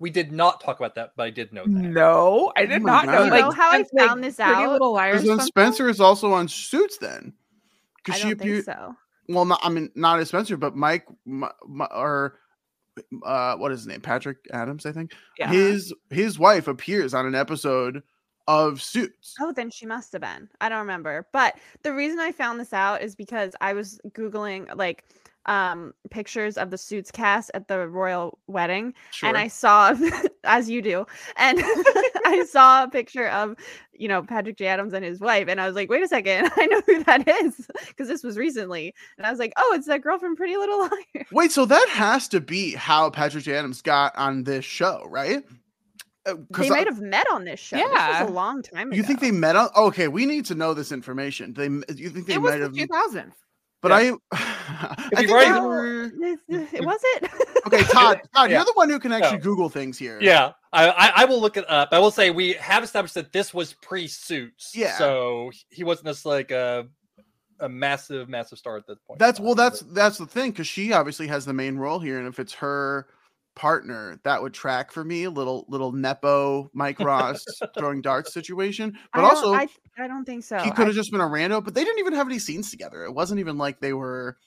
We 0.00 0.10
did 0.10 0.32
not 0.32 0.60
talk 0.60 0.78
about 0.80 0.96
that, 0.96 1.12
but 1.16 1.22
I 1.24 1.30
did 1.30 1.52
know 1.52 1.62
that. 1.64 1.70
No, 1.70 2.52
I 2.56 2.66
did 2.66 2.82
Oh 2.82 2.84
my 2.84 2.92
not 2.92 3.06
know. 3.06 3.12
God. 3.12 3.24
You 3.26 3.30
Like, 3.30 3.40
know 3.44 3.50
how 3.52 3.70
I 3.70 3.76
since, 3.78 3.90
like, 3.92 4.08
found 4.08 4.24
this 4.24 4.36
Pretty 4.36 4.50
out? 4.52 4.72
Little 4.72 4.92
Liars. 4.92 5.22
Because 5.22 5.38
then 5.38 5.46
Spencer? 5.46 5.46
Spencer 5.76 5.88
is 5.88 6.00
also 6.00 6.32
on 6.32 6.48
Suits. 6.48 6.98
Then, 6.98 7.32
I 7.32 8.00
because 8.04 8.20
don't 8.20 8.30
she 8.30 8.34
think 8.34 8.40
appeared. 8.40 8.64
so. 8.64 8.96
Well, 9.28 9.44
not 9.46 9.60
I 9.62 9.68
mean 9.70 9.90
not 9.94 10.18
as 10.20 10.28
Spencer, 10.28 10.56
but 10.56 10.76
Mike 10.76 11.06
M- 11.26 11.44
M- 11.44 11.88
or 11.92 12.38
uh, 13.24 13.56
what 13.56 13.72
is 13.72 13.80
his 13.80 13.86
name? 13.86 14.00
Patrick 14.00 14.38
Adams, 14.52 14.86
I 14.86 14.92
think. 14.92 15.12
Yeah. 15.38 15.50
His 15.50 15.92
his 16.10 16.38
wife 16.38 16.68
appears 16.68 17.14
on 17.14 17.26
an 17.26 17.34
episode 17.34 18.02
of 18.46 18.82
Suits. 18.82 19.34
Oh, 19.40 19.52
then 19.52 19.70
she 19.70 19.86
must 19.86 20.12
have 20.12 20.22
been. 20.22 20.48
I 20.60 20.68
don't 20.68 20.80
remember. 20.80 21.26
But 21.32 21.58
the 21.82 21.94
reason 21.94 22.20
I 22.20 22.32
found 22.32 22.60
this 22.60 22.72
out 22.72 23.02
is 23.02 23.14
because 23.14 23.54
I 23.60 23.72
was 23.72 23.98
googling 24.10 24.74
like 24.76 25.04
um 25.46 25.92
pictures 26.10 26.56
of 26.56 26.70
the 26.70 26.78
suits 26.78 27.10
cast 27.10 27.50
at 27.54 27.68
the 27.68 27.86
royal 27.88 28.38
wedding 28.46 28.94
and 29.22 29.36
I 29.36 29.48
saw 29.48 29.94
as 30.44 30.70
you 30.70 30.80
do 30.82 31.04
and 31.36 31.58
I 32.26 32.44
saw 32.50 32.84
a 32.84 32.88
picture 32.88 33.28
of 33.28 33.54
you 33.92 34.08
know 34.08 34.22
Patrick 34.22 34.56
J 34.56 34.66
Adams 34.68 34.92
and 34.94 35.04
his 35.04 35.20
wife 35.20 35.48
and 35.48 35.60
I 35.60 35.66
was 35.66 35.74
like 35.74 35.90
wait 35.90 36.02
a 36.02 36.08
second 36.08 36.50
I 36.56 36.66
know 36.66 36.80
who 36.86 37.04
that 37.04 37.28
is 37.28 37.66
because 37.88 38.08
this 38.08 38.22
was 38.24 38.38
recently 38.38 38.94
and 39.18 39.26
I 39.26 39.30
was 39.30 39.38
like 39.38 39.52
oh 39.58 39.72
it's 39.76 39.86
that 39.86 40.00
girl 40.02 40.18
from 40.18 40.34
Pretty 40.36 40.56
Little 40.56 40.78
Liars 40.80 41.26
Wait, 41.32 41.52
so 41.52 41.64
that 41.66 41.88
has 41.90 42.26
to 42.28 42.40
be 42.40 42.74
how 42.74 43.10
Patrick 43.10 43.44
J. 43.44 43.54
Adams 43.54 43.82
got 43.82 44.16
on 44.16 44.44
this 44.44 44.64
show, 44.64 45.06
right? 45.10 45.42
Uh, 46.26 46.34
they 46.50 46.66
I- 46.66 46.70
might 46.70 46.86
have 46.86 47.00
met 47.02 47.26
on 47.32 47.44
this 47.44 47.60
show 47.60 47.76
Yeah, 47.76 48.12
this 48.12 48.20
was 48.22 48.30
a 48.30 48.32
long 48.32 48.62
time 48.62 48.88
ago 48.88 48.96
You 48.96 49.02
think 49.02 49.20
they 49.20 49.30
met 49.30 49.56
on? 49.56 49.68
Okay, 49.76 50.08
we 50.08 50.24
need 50.24 50.46
to 50.46 50.54
know 50.54 50.72
this 50.72 50.90
information. 50.90 51.52
They, 51.52 51.66
you 51.94 52.08
think 52.08 52.26
they 52.26 52.34
It 52.34 52.40
was 52.40 52.52
might 52.52 52.60
have? 52.62 52.72
2000s. 52.72 53.32
But 53.84 54.02
Yeah. 54.02 54.14
I, 54.32 54.36
I 54.88 54.96
you 55.12 55.16
think 55.18 55.30
write- 55.30 55.62
were. 55.62 56.08
this- 56.18 56.40
this- 56.48 56.72
it 56.72 56.84
was 56.84 56.98
it 57.02 57.30
Okay, 57.66 57.82
Todd, 57.84 58.20
Todd, 58.34 58.50
Yeah. 58.50 58.56
you're 58.56 58.64
the 58.64 58.72
one 58.74 58.88
who 58.88 58.98
can 58.98 59.12
actually 59.12 59.36
No. 59.38 59.42
Google 59.44 59.68
things 59.68 59.98
here. 59.98 60.18
Yeah, 60.22 60.52
I, 60.72 60.88
I 60.88 61.12
I 61.16 61.24
will 61.26 61.40
look 61.40 61.56
it 61.58 61.64
up. 61.70 61.90
I 61.92 61.98
will 61.98 62.10
say 62.10 62.30
we 62.30 62.54
have 62.54 62.82
established 62.82 63.14
that 63.14 63.32
this 63.32 63.52
was 63.54 63.74
pre-suits. 63.74 64.72
Yeah. 64.74 64.96
So 64.98 65.50
he 65.68 65.84
wasn't 65.84 66.06
just 66.08 66.24
like 66.26 66.50
a 66.50 66.86
a 67.60 67.68
massive, 67.68 68.28
massive 68.28 68.58
star 68.58 68.76
at 68.76 68.86
this 68.86 68.98
point. 69.06 69.18
That's 69.20 69.38
well, 69.38 69.54
that's 69.54 69.80
that's 69.80 70.18
the 70.18 70.26
thing 70.26 70.50
because 70.50 70.66
she 70.66 70.92
obviously 70.92 71.26
has 71.28 71.44
the 71.44 71.52
main 71.52 71.76
role 71.76 71.98
here, 72.00 72.18
and 72.18 72.26
if 72.26 72.38
it's 72.40 72.54
her 72.54 73.06
partner, 73.54 74.18
that 74.24 74.42
would 74.42 74.52
track 74.54 74.90
for 74.92 75.04
me. 75.04 75.24
A 75.24 75.30
little 75.30 75.64
little 75.68 75.92
nepo 75.92 76.70
Mike 76.74 77.00
Ross 77.00 77.44
throwing 77.78 78.02
darts 78.02 78.32
situation, 78.32 78.98
but 79.12 79.20
don't- 79.20 79.30
also 79.30 79.52
I, 79.54 79.68
I 79.98 80.06
don't 80.08 80.24
think 80.24 80.44
so 80.44 80.58
he 80.58 80.70
I- 80.70 80.74
could 80.74 80.86
have 80.86 80.96
just 80.96 81.10
been 81.12 81.20
a 81.20 81.24
rando. 81.24 81.62
But 81.64 81.74
they 81.74 81.84
didn't 81.84 81.98
even 82.00 82.14
have 82.14 82.26
any 82.28 82.38
scenes 82.38 82.70
together. 82.70 83.04
It 83.04 83.12
wasn't 83.14 83.40
even 83.40 83.58
like 83.58 83.80
they 83.80 83.92
were 83.92 84.38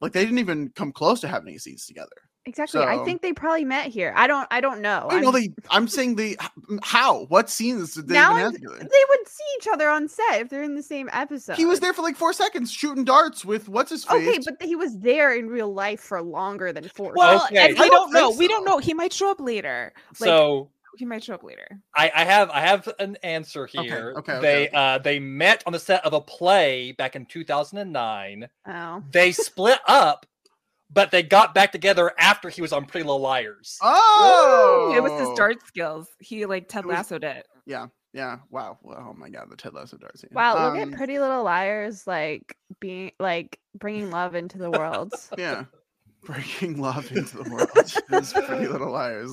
like 0.00 0.12
they 0.12 0.24
didn't 0.24 0.38
even 0.38 0.70
come 0.70 0.92
close 0.92 1.20
to 1.20 1.28
having 1.28 1.48
any 1.48 1.58
scenes 1.58 1.86
together. 1.86 2.08
Exactly. 2.46 2.80
I 2.82 3.04
think 3.04 3.20
they 3.20 3.32
probably 3.34 3.64
met 3.66 3.86
here. 3.88 4.14
I 4.16 4.26
don't. 4.26 4.48
I 4.50 4.60
don't 4.62 4.80
know. 4.80 5.06
I 5.10 5.20
know 5.20 5.30
I'm- 5.30 5.34
they. 5.40 5.52
I'm 5.70 5.86
saying 5.86 6.16
they. 6.16 6.36
How? 6.82 7.26
What 7.26 7.50
scenes 7.50 7.94
did 7.94 8.08
they 8.08 8.14
now 8.14 8.30
even 8.32 8.42
have 8.44 8.52
together? 8.54 8.78
they 8.78 8.84
would 8.84 9.28
see 9.28 9.44
each 9.58 9.68
other 9.72 9.88
on 9.90 10.08
set 10.08 10.40
if 10.40 10.48
they're 10.48 10.62
in 10.62 10.74
the 10.74 10.82
same 10.82 11.10
episode. 11.12 11.56
He 11.56 11.66
was 11.66 11.80
there 11.80 11.92
for 11.92 12.00
like 12.02 12.16
four 12.16 12.32
seconds 12.32 12.72
shooting 12.72 13.04
darts 13.04 13.44
with 13.44 13.68
what's 13.68 13.90
his 13.90 14.04
face. 14.04 14.26
Okay, 14.28 14.38
but 14.44 14.66
he 14.66 14.74
was 14.74 14.98
there 15.00 15.34
in 15.34 15.48
real 15.48 15.72
life 15.72 16.00
for 16.00 16.22
longer 16.22 16.72
than 16.72 16.88
four. 16.88 17.12
Well, 17.14 17.44
Okay. 17.46 17.58
and 17.70 17.78
I 17.78 17.88
don't 17.88 17.90
don't 17.90 18.12
know. 18.12 18.28
think 18.30 18.38
We 18.40 18.48
don't 18.48 18.64
know. 18.64 18.78
He 18.78 18.94
might 18.94 19.12
show 19.12 19.30
up 19.30 19.40
later. 19.40 19.92
Like, 20.18 20.26
so 20.28 20.70
he 20.96 21.04
might 21.04 21.22
show 21.22 21.34
up 21.34 21.44
later. 21.44 21.66
I, 21.94 22.10
I 22.14 22.24
have 22.24 22.50
I 22.50 22.60
have 22.60 22.88
an 22.98 23.16
answer 23.22 23.66
here. 23.66 24.14
okay, 24.18 24.32
okay, 24.32 24.40
they 24.40 24.66
okay. 24.68 24.76
uh 24.76 24.98
they 24.98 25.18
met 25.18 25.62
on 25.66 25.72
the 25.74 25.78
set 25.78 26.04
of 26.06 26.14
a 26.14 26.20
play 26.20 26.92
back 26.92 27.14
in 27.16 27.26
2009. 27.26 28.48
Oh. 28.66 29.02
They 29.12 29.32
split 29.32 29.78
up, 29.86 30.26
but 30.92 31.10
they 31.10 31.22
got 31.22 31.54
back 31.54 31.72
together 31.72 32.12
after 32.18 32.48
he 32.48 32.60
was 32.62 32.72
on 32.72 32.84
Pretty 32.86 33.04
Little 33.04 33.20
Liars. 33.20 33.78
oh, 33.82 34.92
It 34.96 35.02
was 35.02 35.12
his 35.20 35.30
dart 35.36 35.64
skills. 35.66 36.08
He 36.18 36.46
like 36.46 36.68
Ted 36.68 36.84
It 36.84 36.88
was- 36.88 36.96
Lassoed 36.96 37.24
it. 37.24 37.46
Yeah, 37.66 37.86
yeah. 38.12 38.38
Wow. 38.50 38.78
Well, 38.82 39.06
oh 39.10 39.14
my 39.14 39.28
god, 39.28 39.50
the 39.50 39.56
Ted 39.56 39.74
Lasso 39.74 39.96
dart 39.96 40.18
scene. 40.18 40.30
Wow, 40.32 40.54
look 40.72 40.82
Um, 40.82 40.92
at 40.92 40.96
Pretty 40.98 41.18
Little 41.18 41.44
Liars, 41.44 42.06
like 42.06 42.56
being 42.80 43.12
like 43.20 43.58
bringing 43.78 44.10
love 44.10 44.34
into 44.34 44.58
the 44.58 44.70
world. 44.70 45.12
Yeah. 45.38 45.64
bringing 46.24 46.80
love 46.80 47.10
into 47.12 47.42
the 47.42 47.50
world. 47.50 47.70
is 48.22 48.32
Pretty 48.32 48.66
Little 48.66 48.90
Liars. 48.90 49.32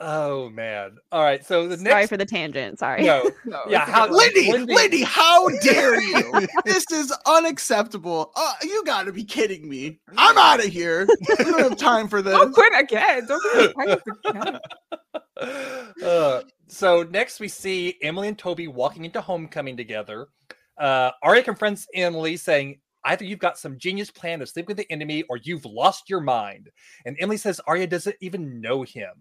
Oh 0.00 0.50
man! 0.50 0.96
All 1.12 1.22
right, 1.22 1.44
so 1.46 1.68
the 1.68 1.76
next 1.76 1.82
Sorry 1.82 1.94
next 2.02 2.08
for 2.08 2.16
the 2.16 2.24
tangent. 2.26 2.78
Sorry. 2.80 3.04
no, 3.04 3.30
No, 3.44 3.62
yeah, 3.68 3.86
how. 3.86 4.08
Lindy, 4.10 4.50
Lindy- 4.50 4.74
Lindy, 4.74 5.02
how 5.02 5.48
dare 5.62 6.00
you? 6.00 6.46
this 6.64 6.84
is 6.90 7.12
unacceptable. 7.26 8.32
Uh, 8.34 8.54
you 8.62 8.82
got 8.84 9.04
to 9.04 9.12
be 9.12 9.22
kidding 9.24 9.68
me. 9.68 10.00
I'm 10.16 10.36
out 10.36 10.58
of 10.58 10.66
here. 10.72 11.06
We 11.38 11.44
don't 11.44 11.58
have 11.60 11.78
time 11.78 12.08
for 12.08 12.22
this. 12.22 12.36
Don't 12.36 12.52
quit 12.52 12.72
again. 12.76 13.26
Don't 13.26 13.42
be 13.54 13.66
surprised 13.66 14.02
again. 14.26 14.60
uh, 16.04 16.42
so 16.68 17.02
next 17.04 17.38
we 17.40 17.48
see 17.48 17.96
Emily 18.02 18.28
and 18.28 18.38
Toby 18.38 18.66
walking 18.68 19.04
into 19.04 19.20
homecoming 19.20 19.76
together. 19.76 20.26
Uh, 20.78 21.12
Aria 21.22 21.42
confronts 21.42 21.86
Emily 21.94 22.36
saying, 22.36 22.80
either 23.04 23.24
you've 23.24 23.38
got 23.38 23.58
some 23.58 23.78
genius 23.78 24.10
plan 24.10 24.40
to 24.40 24.46
sleep 24.46 24.66
with 24.66 24.76
the 24.76 24.90
enemy 24.90 25.22
or 25.28 25.38
you've 25.42 25.64
lost 25.64 26.10
your 26.10 26.20
mind. 26.20 26.68
And 27.06 27.16
Emily 27.20 27.36
says 27.36 27.60
Aria 27.66 27.86
doesn't 27.86 28.16
even 28.20 28.60
know 28.60 28.82
him. 28.82 29.12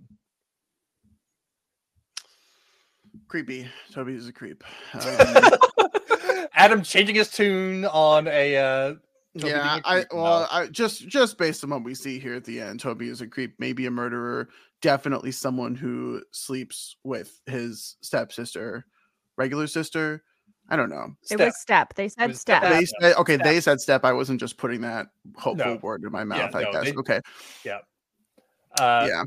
Creepy. 3.27 3.67
Toby 3.91 4.13
is 4.13 4.27
a 4.27 4.33
creep. 4.33 4.63
Um, 4.93 6.39
Adam 6.55 6.83
changing 6.83 7.15
his 7.15 7.29
tune 7.29 7.83
on 7.85 8.27
a 8.27 8.55
uh 8.57 8.93
Toby 9.39 9.49
yeah, 9.49 9.73
being 9.73 9.83
a 9.85 9.87
I 9.87 10.05
well, 10.11 10.41
now. 10.41 10.47
I 10.51 10.67
just 10.67 11.07
just 11.07 11.37
based 11.39 11.63
on 11.63 11.71
what 11.71 11.83
we 11.83 11.95
see 11.95 12.19
here 12.19 12.35
at 12.35 12.43
the 12.45 12.61
end, 12.61 12.79
Toby 12.79 13.09
is 13.09 13.21
a 13.21 13.27
creep, 13.27 13.55
maybe 13.57 13.87
a 13.87 13.91
murderer, 13.91 14.49
definitely 14.81 15.31
someone 15.31 15.73
who 15.75 16.21
sleeps 16.31 16.95
with 17.03 17.39
his 17.47 17.97
stepsister, 18.01 18.85
regular 19.37 19.65
sister. 19.67 20.23
I 20.69 20.75
don't 20.75 20.89
know. 20.89 21.15
It 21.31 21.39
was 21.39 21.59
step. 21.59 21.95
They 21.95 22.07
said 22.07 22.37
step. 22.37 22.61
They 22.61 22.85
said 22.85 23.15
okay. 23.15 23.35
Step. 23.35 23.43
They 23.45 23.59
said 23.59 23.81
step. 23.81 24.05
I 24.05 24.13
wasn't 24.13 24.39
just 24.39 24.57
putting 24.57 24.81
that 24.81 25.07
hopeful 25.35 25.73
No. 25.73 25.79
word 25.81 26.03
in 26.03 26.11
my 26.11 26.19
Yeah, 26.19 26.25
mouth. 26.25 26.55
I 26.55 26.61
no, 26.63 26.71
guess. 26.71 26.83
they- 26.83 26.93
okay. 26.95 27.19
Yeah. 27.65 27.79
Uh, 28.79 29.07
yeah. 29.09 29.23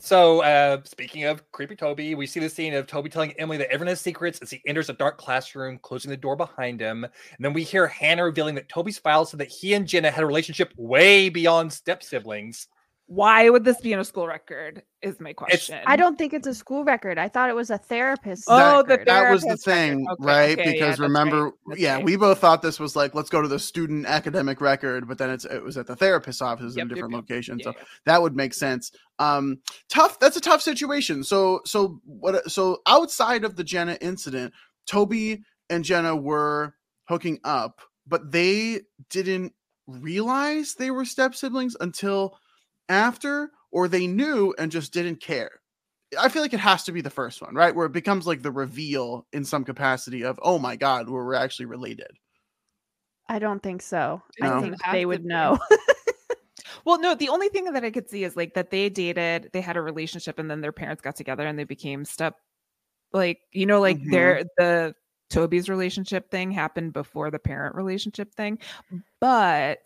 So, 0.00 0.42
uh, 0.42 0.78
speaking 0.84 1.24
of 1.24 1.50
creepy 1.50 1.74
Toby, 1.74 2.14
we 2.14 2.26
see 2.26 2.38
the 2.38 2.48
scene 2.48 2.72
of 2.74 2.86
Toby 2.86 3.08
telling 3.08 3.32
Emily 3.32 3.56
that 3.58 3.70
everyone 3.70 3.88
has 3.88 4.00
secrets 4.00 4.38
as 4.40 4.50
he 4.50 4.62
enters 4.64 4.88
a 4.88 4.92
dark 4.92 5.18
classroom, 5.18 5.78
closing 5.82 6.10
the 6.10 6.16
door 6.16 6.36
behind 6.36 6.80
him. 6.80 7.02
And 7.02 7.44
then 7.44 7.52
we 7.52 7.64
hear 7.64 7.88
Hannah 7.88 8.24
revealing 8.24 8.54
that 8.54 8.68
Toby's 8.68 8.98
files 8.98 9.30
said 9.30 9.40
that 9.40 9.48
he 9.48 9.74
and 9.74 9.88
Jenna 9.88 10.12
had 10.12 10.22
a 10.22 10.26
relationship 10.26 10.72
way 10.76 11.28
beyond 11.28 11.72
step 11.72 12.04
siblings. 12.04 12.68
Why 13.10 13.48
would 13.48 13.64
this 13.64 13.80
be 13.80 13.94
in 13.94 13.98
a 13.98 14.04
school 14.04 14.26
record? 14.26 14.82
Is 15.00 15.18
my 15.18 15.32
question. 15.32 15.80
I 15.86 15.96
don't 15.96 16.18
think 16.18 16.34
it's 16.34 16.46
a 16.46 16.52
school 16.54 16.84
record. 16.84 17.16
I 17.16 17.26
thought 17.26 17.48
it 17.48 17.56
was 17.56 17.70
a 17.70 17.78
therapist. 17.78 18.44
Oh, 18.48 18.82
the 18.82 18.88
record. 18.88 19.08
that 19.08 19.30
was 19.32 19.42
the 19.44 19.56
thing, 19.56 20.06
Okay, 20.10 20.24
right? 20.24 20.58
okay, 20.58 20.72
because 20.72 20.88
that's 20.88 21.00
remember, 21.00 21.44
right. 21.44 21.52
That's 21.68 21.80
yeah, 21.80 21.94
right. 21.94 22.04
we 22.04 22.16
both 22.16 22.38
thought 22.38 22.60
this 22.60 22.78
was 22.78 22.96
like, 22.96 23.14
let's 23.14 23.30
go 23.30 23.40
to 23.40 23.48
the 23.48 23.58
student 23.58 24.04
academic 24.04 24.60
record, 24.60 25.08
but 25.08 25.16
then 25.16 25.30
it's 25.30 25.46
it 25.46 25.62
was 25.62 25.78
at 25.78 25.86
the 25.86 25.96
therapist's 25.96 26.42
office 26.42 26.76
Yep, 26.76 26.82
in 26.82 26.88
yep, 26.90 26.94
different 26.96 27.14
yep. 27.14 27.22
locations, 27.22 27.60
Yeah, 27.64 27.72
so 27.72 27.78
yeah. 27.78 27.84
that 28.04 28.20
would 28.20 28.36
make 28.36 28.52
sense. 28.52 28.92
Um, 29.18 29.58
tough. 29.88 30.18
That's 30.20 30.36
a 30.36 30.40
tough 30.42 30.60
situation. 30.60 31.24
So, 31.24 31.62
so 31.64 32.02
what? 32.04 32.50
So 32.50 32.82
outside 32.86 33.42
of 33.42 33.56
the 33.56 33.64
Jenna 33.64 33.96
incident, 34.02 34.52
Toby 34.86 35.42
and 35.70 35.82
Jenna 35.82 36.14
were 36.14 36.74
hooking 37.08 37.38
up, 37.44 37.80
but 38.06 38.30
they 38.32 38.80
didn't 39.08 39.54
realize 39.86 40.74
they 40.74 40.90
were 40.90 41.06
step 41.06 41.34
siblings 41.34 41.74
until 41.80 42.36
after, 42.88 43.50
or 43.70 43.88
they 43.88 44.06
knew 44.06 44.54
and 44.58 44.72
just 44.72 44.92
didn't 44.92 45.20
care. 45.20 45.50
I 46.18 46.28
feel 46.30 46.42
like 46.42 46.54
it 46.54 46.60
has 46.60 46.84
to 46.84 46.92
be 46.92 47.02
the 47.02 47.10
first 47.10 47.42
one, 47.42 47.54
right? 47.54 47.74
Where 47.74 47.86
it 47.86 47.92
becomes 47.92 48.26
like 48.26 48.42
the 48.42 48.50
reveal 48.52 49.26
in 49.32 49.44
some 49.44 49.64
capacity 49.64 50.24
of, 50.24 50.40
oh 50.42 50.58
my 50.58 50.76
god, 50.76 51.08
where 51.10 51.24
we're 51.24 51.34
actually 51.34 51.66
related. 51.66 52.18
I 53.28 53.38
don't 53.38 53.62
think 53.62 53.82
so. 53.82 54.22
No. 54.40 54.56
I 54.56 54.60
think 54.60 54.82
Have 54.82 54.92
they 54.94 55.06
would 55.06 55.24
know. 55.24 55.58
Well, 56.84 57.00
no, 57.00 57.14
the 57.14 57.28
only 57.28 57.48
thing 57.48 57.64
that 57.72 57.84
I 57.84 57.90
could 57.90 58.08
see 58.08 58.24
is 58.24 58.36
like 58.36 58.54
that 58.54 58.70
they 58.70 58.88
dated, 58.88 59.50
they 59.52 59.60
had 59.60 59.76
a 59.76 59.82
relationship, 59.82 60.38
and 60.38 60.50
then 60.50 60.60
their 60.60 60.72
parents 60.72 61.02
got 61.02 61.16
together 61.16 61.46
and 61.46 61.58
they 61.58 61.64
became 61.64 62.04
step, 62.04 62.36
like 63.12 63.40
you 63.52 63.66
know, 63.66 63.80
like 63.80 63.98
Mhm. 63.98 64.10
their 64.10 64.44
the 64.58 64.94
Toby's 65.30 65.68
relationship 65.68 66.30
thing 66.30 66.50
happened 66.50 66.92
before 66.94 67.30
the 67.30 67.38
parent 67.38 67.74
relationship 67.76 68.34
thing, 68.34 68.58
but 69.20 69.80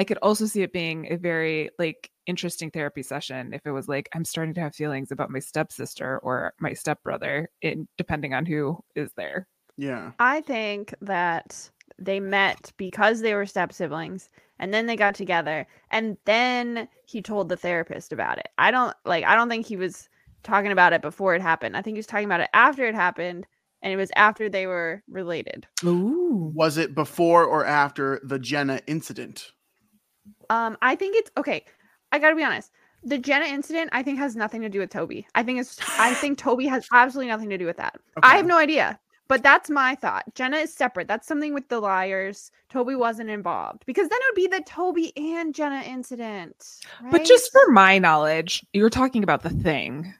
I 0.00 0.04
could 0.04 0.16
also 0.22 0.46
see 0.46 0.62
it 0.62 0.72
being 0.72 1.12
a 1.12 1.16
very 1.16 1.68
like 1.78 2.10
interesting 2.24 2.70
therapy 2.70 3.02
session 3.02 3.52
if 3.52 3.66
it 3.66 3.70
was 3.70 3.86
like 3.86 4.08
I'm 4.14 4.24
starting 4.24 4.54
to 4.54 4.60
have 4.62 4.74
feelings 4.74 5.12
about 5.12 5.28
my 5.28 5.40
stepsister 5.40 6.18
or 6.20 6.54
my 6.58 6.72
stepbrother, 6.72 7.50
in 7.60 7.86
depending 7.98 8.32
on 8.32 8.46
who 8.46 8.78
is 8.96 9.12
there. 9.18 9.46
Yeah. 9.76 10.12
I 10.18 10.40
think 10.40 10.94
that 11.02 11.70
they 11.98 12.18
met 12.18 12.72
because 12.78 13.20
they 13.20 13.34
were 13.34 13.44
step 13.44 13.74
siblings 13.74 14.30
and 14.58 14.72
then 14.72 14.86
they 14.86 14.96
got 14.96 15.14
together 15.14 15.66
and 15.90 16.16
then 16.24 16.88
he 17.04 17.20
told 17.20 17.50
the 17.50 17.58
therapist 17.58 18.10
about 18.10 18.38
it. 18.38 18.48
I 18.56 18.70
don't 18.70 18.96
like 19.04 19.24
I 19.24 19.34
don't 19.34 19.50
think 19.50 19.66
he 19.66 19.76
was 19.76 20.08
talking 20.42 20.72
about 20.72 20.94
it 20.94 21.02
before 21.02 21.34
it 21.34 21.42
happened. 21.42 21.76
I 21.76 21.82
think 21.82 21.96
he 21.96 21.98
was 21.98 22.06
talking 22.06 22.24
about 22.24 22.40
it 22.40 22.48
after 22.54 22.86
it 22.86 22.94
happened 22.94 23.46
and 23.82 23.92
it 23.92 23.96
was 23.96 24.10
after 24.16 24.48
they 24.48 24.66
were 24.66 25.02
related. 25.10 25.66
Ooh. 25.84 26.52
Was 26.54 26.78
it 26.78 26.94
before 26.94 27.44
or 27.44 27.66
after 27.66 28.18
the 28.24 28.38
Jenna 28.38 28.80
incident? 28.86 29.52
Um 30.50 30.76
I 30.82 30.96
think 30.96 31.16
it's 31.16 31.30
okay. 31.38 31.64
I 32.12 32.18
got 32.18 32.30
to 32.30 32.36
be 32.36 32.44
honest. 32.44 32.70
The 33.02 33.16
Jenna 33.16 33.46
incident 33.46 33.88
I 33.92 34.02
think 34.02 34.18
has 34.18 34.36
nothing 34.36 34.60
to 34.60 34.68
do 34.68 34.80
with 34.80 34.90
Toby. 34.90 35.26
I 35.34 35.42
think 35.42 35.60
it's 35.60 35.78
I 35.98 36.12
think 36.12 36.36
Toby 36.36 36.66
has 36.66 36.86
absolutely 36.92 37.30
nothing 37.30 37.48
to 37.48 37.56
do 37.56 37.64
with 37.64 37.78
that. 37.78 37.98
I 38.22 38.36
have 38.36 38.46
no 38.46 38.58
idea. 38.58 39.00
But 39.30 39.44
that's 39.44 39.70
my 39.70 39.94
thought. 39.94 40.24
Jenna 40.34 40.56
is 40.56 40.74
separate. 40.74 41.06
That's 41.06 41.28
something 41.28 41.54
with 41.54 41.68
the 41.68 41.78
liars. 41.78 42.50
Toby 42.68 42.96
wasn't 42.96 43.30
involved 43.30 43.86
because 43.86 44.08
then 44.08 44.18
it 44.20 44.24
would 44.28 44.50
be 44.50 44.56
the 44.58 44.64
Toby 44.64 45.12
and 45.16 45.54
Jenna 45.54 45.82
incident. 45.86 46.80
But 47.12 47.24
just 47.24 47.52
for 47.52 47.70
my 47.70 48.00
knowledge, 48.00 48.66
you're 48.72 48.90
talking 48.90 49.22
about 49.22 49.44
the 49.44 49.50
thing, 49.50 50.12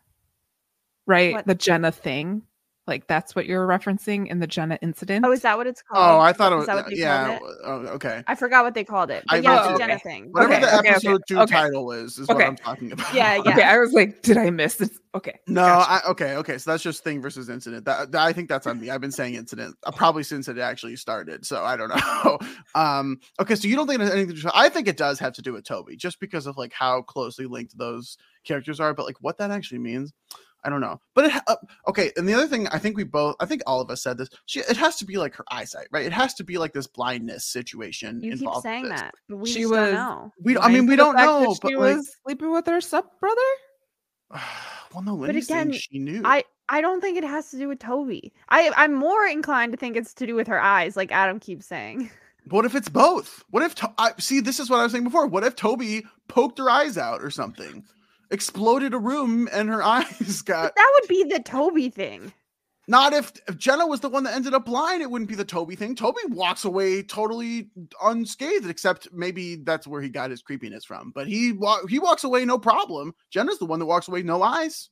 right? 1.08 1.32
What? 1.32 1.46
The 1.46 1.56
Jenna 1.56 1.90
thing. 1.90 2.42
Like 2.90 3.06
that's 3.06 3.36
what 3.36 3.46
you're 3.46 3.66
referencing 3.66 4.26
in 4.26 4.40
the 4.40 4.48
Jenna 4.48 4.78
incident. 4.82 5.24
Oh, 5.24 5.30
is 5.30 5.42
that 5.42 5.56
what 5.56 5.68
it's 5.68 5.80
called? 5.80 6.18
Oh, 6.18 6.20
I 6.20 6.32
thought 6.32 6.52
it 6.52 6.56
was 6.56 6.66
that 6.66 6.74
what 6.74 6.86
they 6.86 6.96
yeah. 6.96 7.38
called 7.38 7.50
it? 7.50 7.56
Oh, 7.64 7.72
okay. 7.94 8.24
I 8.26 8.34
forgot 8.34 8.64
what 8.64 8.74
they 8.74 8.82
called 8.82 9.12
it. 9.12 9.22
But 9.28 9.36
I 9.36 9.38
yeah, 9.38 9.60
it's 9.60 9.68
a 9.68 9.74
it- 9.74 9.78
Jenna 9.78 9.94
okay. 9.94 10.02
thing. 10.02 10.28
Whatever 10.32 10.54
Okay, 10.54 10.60
the 10.60 10.78
okay, 10.80 10.88
episode 10.88 11.14
okay, 11.14 11.22
two 11.28 11.38
okay. 11.40 11.54
title 11.54 11.92
is, 11.92 12.18
is 12.18 12.26
what 12.26 12.42
I'm 12.42 12.56
talking 12.56 12.90
about. 12.90 13.14
Yeah, 13.14 13.36
yeah. 13.44 13.52
Okay, 13.52 13.62
I 13.62 13.78
was 13.78 13.92
like, 13.92 14.22
did 14.22 14.36
I 14.36 14.50
miss 14.50 14.74
this? 14.74 14.90
Okay. 15.14 15.38
No, 15.46 15.62
gotcha. 15.62 16.06
I, 16.06 16.10
okay, 16.10 16.36
okay. 16.36 16.58
So 16.58 16.72
that's 16.72 16.82
just 16.82 17.04
thing 17.04 17.22
versus 17.22 17.48
incident. 17.48 17.84
That, 17.84 18.10
that- 18.10 18.22
I 18.22 18.32
think 18.32 18.48
that's 18.48 18.66
on 18.66 18.80
me. 18.80 18.90
I've 18.90 19.00
been 19.00 19.12
saying 19.12 19.34
incident 19.34 19.76
uh, 19.84 19.92
probably 19.92 20.24
since 20.24 20.48
it 20.48 20.58
actually 20.58 20.96
started. 20.96 21.46
So 21.46 21.62
I 21.64 21.76
don't 21.76 21.90
know. 21.90 22.38
um, 22.74 23.20
okay, 23.40 23.54
so 23.54 23.68
you 23.68 23.76
don't 23.76 23.86
think 23.86 24.00
it 24.00 24.04
has 24.04 24.12
anything 24.12 24.34
to 24.34 24.42
do? 24.42 24.50
I 24.52 24.68
think 24.68 24.88
it 24.88 24.96
does 24.96 25.20
have 25.20 25.32
to 25.34 25.42
do 25.42 25.52
with 25.52 25.64
Toby, 25.64 25.96
just 25.96 26.18
because 26.18 26.46
of 26.46 26.56
like 26.56 26.72
how 26.72 27.02
closely 27.02 27.46
linked 27.46 27.78
those 27.78 28.18
characters 28.42 28.80
are. 28.80 28.94
But 28.94 29.06
like 29.06 29.16
what 29.20 29.38
that 29.38 29.52
actually 29.52 29.78
means, 29.78 30.12
I 30.64 30.70
don't 30.70 30.80
know. 30.80 31.00
But 31.14 31.26
it 31.26 31.42
uh, 31.46 31.56
okay. 31.88 32.12
And 32.16 32.28
the 32.28 32.34
other 32.34 32.46
thing, 32.46 32.66
I 32.68 32.78
think 32.78 32.96
we 32.96 33.04
both, 33.04 33.36
I 33.40 33.46
think 33.46 33.62
all 33.66 33.80
of 33.80 33.90
us 33.90 34.02
said 34.02 34.18
this. 34.18 34.28
She, 34.46 34.60
it 34.60 34.76
has 34.76 34.96
to 34.96 35.04
be 35.06 35.16
like 35.16 35.34
her 35.36 35.44
eyesight, 35.50 35.88
right? 35.90 36.04
It 36.04 36.12
has 36.12 36.34
to 36.34 36.44
be 36.44 36.58
like 36.58 36.72
this 36.72 36.86
blindness 36.86 37.44
situation. 37.46 38.22
You 38.22 38.32
keep 38.32 38.40
involved 38.40 38.56
with 38.58 38.62
saying 38.64 38.88
this. 38.88 39.00
that, 39.00 39.14
but 39.28 39.36
we 39.38 39.48
She 39.50 39.60
just 39.62 39.72
don't 39.72 39.82
was- 39.82 39.92
know. 39.94 40.32
We, 40.42 40.58
I 40.58 40.68
mean, 40.68 40.86
we 40.86 40.96
don't 40.96 41.16
know. 41.16 41.40
that 41.52 41.58
But 41.62 41.68
she 41.70 41.76
like, 41.76 41.96
was 41.96 42.14
sleeping 42.26 42.52
with 42.52 42.66
her 42.66 42.80
step 42.80 43.06
brother. 43.20 43.40
well, 44.94 45.02
no, 45.02 45.16
But 45.16 45.26
Lindy's 45.28 45.46
saying 45.48 45.68
again, 45.68 45.80
she 45.80 45.98
knew. 45.98 46.22
I 46.24 46.44
I 46.68 46.80
don't 46.80 47.00
think 47.00 47.18
it 47.18 47.24
has 47.24 47.50
to 47.50 47.56
do 47.58 47.68
with 47.68 47.78
Toby. 47.80 48.32
I 48.48 48.70
I'm 48.76 48.94
more 48.94 49.26
inclined 49.26 49.72
to 49.72 49.78
think 49.78 49.96
it's 49.96 50.14
to 50.14 50.26
do 50.26 50.34
with 50.34 50.46
her 50.48 50.60
eyes, 50.60 50.96
like 50.96 51.10
Adam 51.12 51.40
keeps 51.40 51.66
saying. 51.66 52.10
What 52.48 52.64
if 52.64 52.74
it's 52.74 52.88
both? 52.88 53.44
What 53.50 53.62
if 53.62 53.74
to- 53.76 53.92
I 53.98 54.12
see? 54.18 54.40
This 54.40 54.58
is 54.60 54.70
what 54.70 54.80
I 54.80 54.82
was 54.84 54.92
saying 54.92 55.04
before. 55.04 55.26
What 55.26 55.44
if 55.44 55.54
Toby 55.54 56.04
poked 56.26 56.56
her 56.58 56.70
eyes 56.70 56.96
out 56.96 57.22
or 57.22 57.30
something, 57.30 57.84
exploded 58.30 58.94
a 58.94 58.98
room, 58.98 59.48
and 59.52 59.68
her 59.68 59.82
eyes 59.84 60.42
got? 60.42 60.62
But 60.64 60.76
that 60.76 60.90
would 60.94 61.08
be 61.08 61.24
the 61.24 61.40
Toby 61.40 61.88
thing. 61.90 62.32
Not 62.88 63.12
if, 63.12 63.32
if 63.46 63.56
Jenna 63.56 63.86
was 63.86 64.00
the 64.00 64.08
one 64.08 64.24
that 64.24 64.34
ended 64.34 64.52
up 64.52 64.64
blind. 64.64 65.00
It 65.00 65.10
wouldn't 65.10 65.28
be 65.28 65.36
the 65.36 65.44
Toby 65.44 65.76
thing. 65.76 65.94
Toby 65.94 66.22
walks 66.28 66.64
away 66.64 67.04
totally 67.04 67.70
unscathed, 68.02 68.68
except 68.68 69.06
maybe 69.12 69.56
that's 69.56 69.86
where 69.86 70.02
he 70.02 70.08
got 70.08 70.30
his 70.30 70.42
creepiness 70.42 70.84
from. 70.84 71.12
But 71.14 71.28
he 71.28 71.52
wa- 71.52 71.86
he 71.88 72.00
walks 72.00 72.24
away 72.24 72.44
no 72.44 72.58
problem. 72.58 73.14
Jenna's 73.30 73.58
the 73.58 73.66
one 73.66 73.78
that 73.78 73.86
walks 73.86 74.08
away 74.08 74.24
no 74.24 74.42
eyes, 74.42 74.90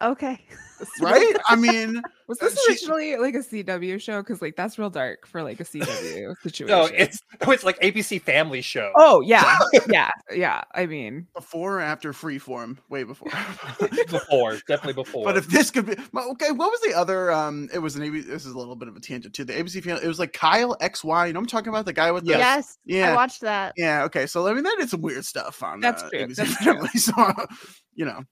Okay. 0.00 0.40
right? 1.00 1.34
I 1.48 1.56
mean, 1.56 2.02
Was 2.26 2.38
this 2.38 2.58
she- 2.64 2.72
originally 2.72 3.16
like 3.16 3.34
a 3.34 3.38
CW 3.38 4.00
show? 4.00 4.20
Because 4.20 4.42
like 4.42 4.56
that's 4.56 4.78
real 4.78 4.90
dark 4.90 5.26
for 5.26 5.42
like 5.42 5.60
a 5.60 5.64
CW 5.64 6.34
situation. 6.42 6.66
No, 6.66 6.88
it's 6.92 7.20
no, 7.44 7.52
it's 7.52 7.64
like 7.64 7.78
ABC 7.80 8.20
Family 8.20 8.60
Show. 8.62 8.92
oh 8.96 9.20
yeah, 9.20 9.58
yeah, 9.88 10.10
yeah. 10.32 10.62
I 10.74 10.86
mean, 10.86 11.26
before 11.34 11.78
or 11.78 11.80
after 11.80 12.12
Freeform, 12.12 12.78
way 12.88 13.04
before. 13.04 13.30
before, 14.08 14.58
definitely 14.66 14.94
before. 14.94 15.24
But 15.24 15.36
if 15.36 15.46
this 15.48 15.70
could 15.70 15.86
be 15.86 15.92
okay, 15.92 16.50
what 16.50 16.70
was 16.70 16.80
the 16.80 16.94
other? 16.94 17.30
Um, 17.32 17.68
it 17.72 17.78
was 17.78 17.96
an 17.96 18.02
ABC. 18.02 18.26
This 18.26 18.44
is 18.46 18.52
a 18.52 18.58
little 18.58 18.76
bit 18.76 18.88
of 18.88 18.96
a 18.96 19.00
tangent 19.00 19.34
too. 19.34 19.44
The 19.44 19.52
ABC 19.52 19.82
family. 19.82 20.02
It 20.04 20.08
was 20.08 20.18
like 20.18 20.32
Kyle 20.32 20.76
X 20.80 21.04
Y. 21.04 21.26
You 21.26 21.32
know, 21.32 21.38
what 21.40 21.44
I'm 21.44 21.46
talking 21.48 21.68
about 21.68 21.84
the 21.84 21.92
guy 21.92 22.10
with 22.12 22.24
the 22.24 22.30
Yes. 22.30 22.78
yeah, 22.84 23.12
I 23.12 23.14
watched 23.14 23.40
that. 23.42 23.74
yeah. 23.76 24.04
Okay, 24.04 24.26
so 24.26 24.46
I 24.48 24.52
mean, 24.52 24.64
that 24.64 24.76
did 24.78 24.90
some 24.90 25.00
weird 25.02 25.24
stuff 25.24 25.62
on 25.62 25.80
That's 25.80 26.02
uh, 26.02 26.08
true, 26.10 26.18
ABC 26.26 26.34
that's 26.36 26.56
true. 26.62 26.86
So 26.98 27.34
you 27.94 28.04
know, 28.04 28.22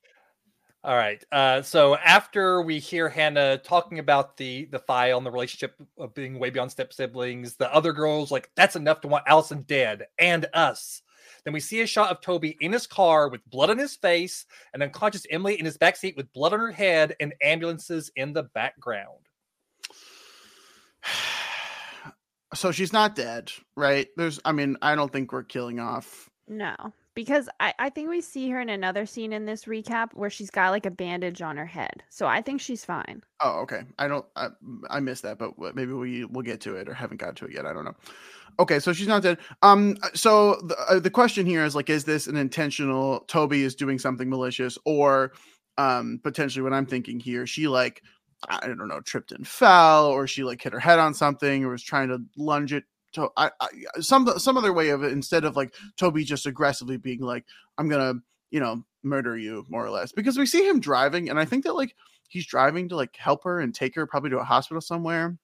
All 0.83 0.97
right. 0.97 1.23
Uh, 1.31 1.61
so 1.61 1.97
after 1.97 2.63
we 2.63 2.79
hear 2.79 3.11
Hannah 3.11 3.59
talking 3.59 3.99
about 3.99 4.39
the 4.39 4.65
the 4.67 4.79
file 4.79 5.19
and 5.19 5.27
the 5.27 5.31
relationship 5.31 5.75
of 5.99 6.15
being 6.15 6.39
way 6.39 6.49
beyond 6.49 6.71
step 6.71 6.93
siblings, 6.93 7.57
the 7.57 7.73
other 7.75 7.93
girls 7.93 8.31
like 8.31 8.51
that's 8.57 8.77
enough 8.77 9.03
to 9.03 9.09
want 9.09 9.25
Alison 9.27 9.63
dead 9.63 10.07
and 10.19 10.47
us. 10.55 11.03
Then 11.45 11.53
we 11.53 11.61
see 11.61 11.83
a 11.83 11.87
shot 11.87 12.11
of 12.11 12.21
Toby 12.21 12.57
in 12.61 12.73
his 12.73 12.87
car 12.87 13.29
with 13.29 13.49
blood 13.51 13.71
on 13.71 13.79
his 13.79 13.97
face, 13.97 14.47
and 14.73 14.83
unconscious 14.83 15.27
Emily 15.31 15.59
in 15.59 15.65
his 15.65 15.79
backseat 15.79 16.17
with 16.17 16.33
blood 16.33 16.53
on 16.53 16.61
her 16.61 16.73
head, 16.73 17.15
and 17.21 17.35
ambulances 17.43 18.11
in 18.17 18.33
the 18.33 18.43
background. 18.43 19.27
so 22.55 22.73
she's 22.73 22.93
not 22.93 23.15
dead, 23.15 23.51
right? 23.77 24.09
There's, 24.17 24.41
I 24.45 24.53
mean, 24.53 24.77
I 24.83 24.95
don't 24.95 25.13
think 25.13 25.33
we're 25.33 25.45
killing 25.45 25.81
off. 25.81 26.29
No. 26.49 26.75
Because 27.21 27.51
I, 27.61 27.75
I 27.79 27.91
think 27.91 28.09
we 28.09 28.23
see 28.23 28.49
her 28.49 28.63
in 28.63 28.71
another 28.71 29.05
scene 29.05 29.35
in 29.35 29.45
this 29.45 29.67
recap 29.67 30.15
where 30.15 30.31
she's 30.31 30.49
got 30.49 30.71
like 30.71 30.87
a 30.87 30.91
bandage 30.91 31.43
on 31.43 31.59
her 31.59 31.67
head. 31.67 32.03
So 32.09 32.27
I 32.27 32.41
think 32.41 32.63
she's 32.63 32.83
fine. 32.83 33.23
Oh, 33.41 33.61
okay. 33.61 33.83
I 33.99 34.09
don't. 34.09 34.25
I, 34.37 34.49
I 34.89 35.01
missed 35.01 35.23
that, 35.25 35.39
but 35.39 35.53
maybe 35.75 35.93
we 35.93 36.25
will 36.25 36.41
get 36.41 36.63
to 36.63 36.77
it 36.77 36.89
or 36.89 36.95
haven't 36.95 37.21
got 37.21 37.37
to 37.37 37.45
it 37.45 37.53
yet. 37.53 37.67
I 37.67 37.75
don't 37.75 37.85
know. 37.85 37.95
Okay, 38.59 38.79
so 38.79 38.95
she's 38.95 39.07
not 39.07 39.23
dead. 39.23 39.37
Um, 39.61 39.99
so 40.15 40.63
the 40.63 40.77
uh, 40.89 40.99
the 40.99 41.11
question 41.11 41.45
here 41.45 41.63
is 41.63 41.75
like, 41.75 41.91
is 41.91 42.05
this 42.05 42.27
an 42.27 42.39
intentional? 42.39 43.21
Toby 43.29 43.65
is 43.65 43.75
doing 43.75 43.99
something 43.99 44.31
malicious, 44.31 44.79
or 44.87 45.33
um, 45.77 46.21
potentially 46.23 46.63
what 46.63 46.73
I'm 46.73 46.87
thinking 46.87 47.21
here, 47.21 47.47
she 47.47 47.69
like 47.69 48.03
I 48.49 48.67
don't 48.67 48.89
know, 48.89 49.03
tripped 49.03 49.33
and 49.33 49.47
fell, 49.47 50.07
or 50.07 50.27
she 50.27 50.43
like 50.43 50.63
hit 50.63 50.73
her 50.73 50.81
head 50.81 50.99
on 50.99 51.13
something, 51.13 51.67
or 51.67 51.69
was 51.69 51.83
trying 51.83 52.09
to 52.09 52.23
lunge 52.39 52.73
it 52.73 52.85
to 53.13 53.29
I, 53.37 53.51
I, 53.61 53.69
some 54.01 54.27
some 54.39 54.57
other 54.57 54.73
way 54.73 54.91
of 54.91 55.03
it 55.03 55.13
instead 55.13 55.45
of 55.45 55.57
like 55.57 55.75
Toby 55.97 56.25
just 56.25 56.47
aggressively 56.47 56.97
being 56.97 57.21
like, 57.21 57.45
I'm 57.79 57.89
gonna, 57.89 58.15
you 58.51 58.61
know, 58.61 58.85
murder 59.03 59.37
you 59.37 59.65
more 59.69 59.85
or 59.85 59.91
less. 59.91 60.13
Because 60.13 60.39
we 60.39 60.47
see 60.47 60.67
him 60.67 60.81
driving, 60.81 61.31
and 61.31 61.39
I 61.39 61.45
think 61.45 61.65
that 61.65 61.75
like 61.75 61.95
he's 62.29 62.47
driving 62.47 62.89
to 62.89 62.97
like 62.97 63.17
help 63.17 63.45
her 63.45 63.61
and 63.61 63.75
take 63.75 63.95
her 63.95 64.07
probably 64.07 64.31
to 64.31 64.39
a 64.39 64.45
hospital 64.45 64.81
somewhere. 64.81 65.37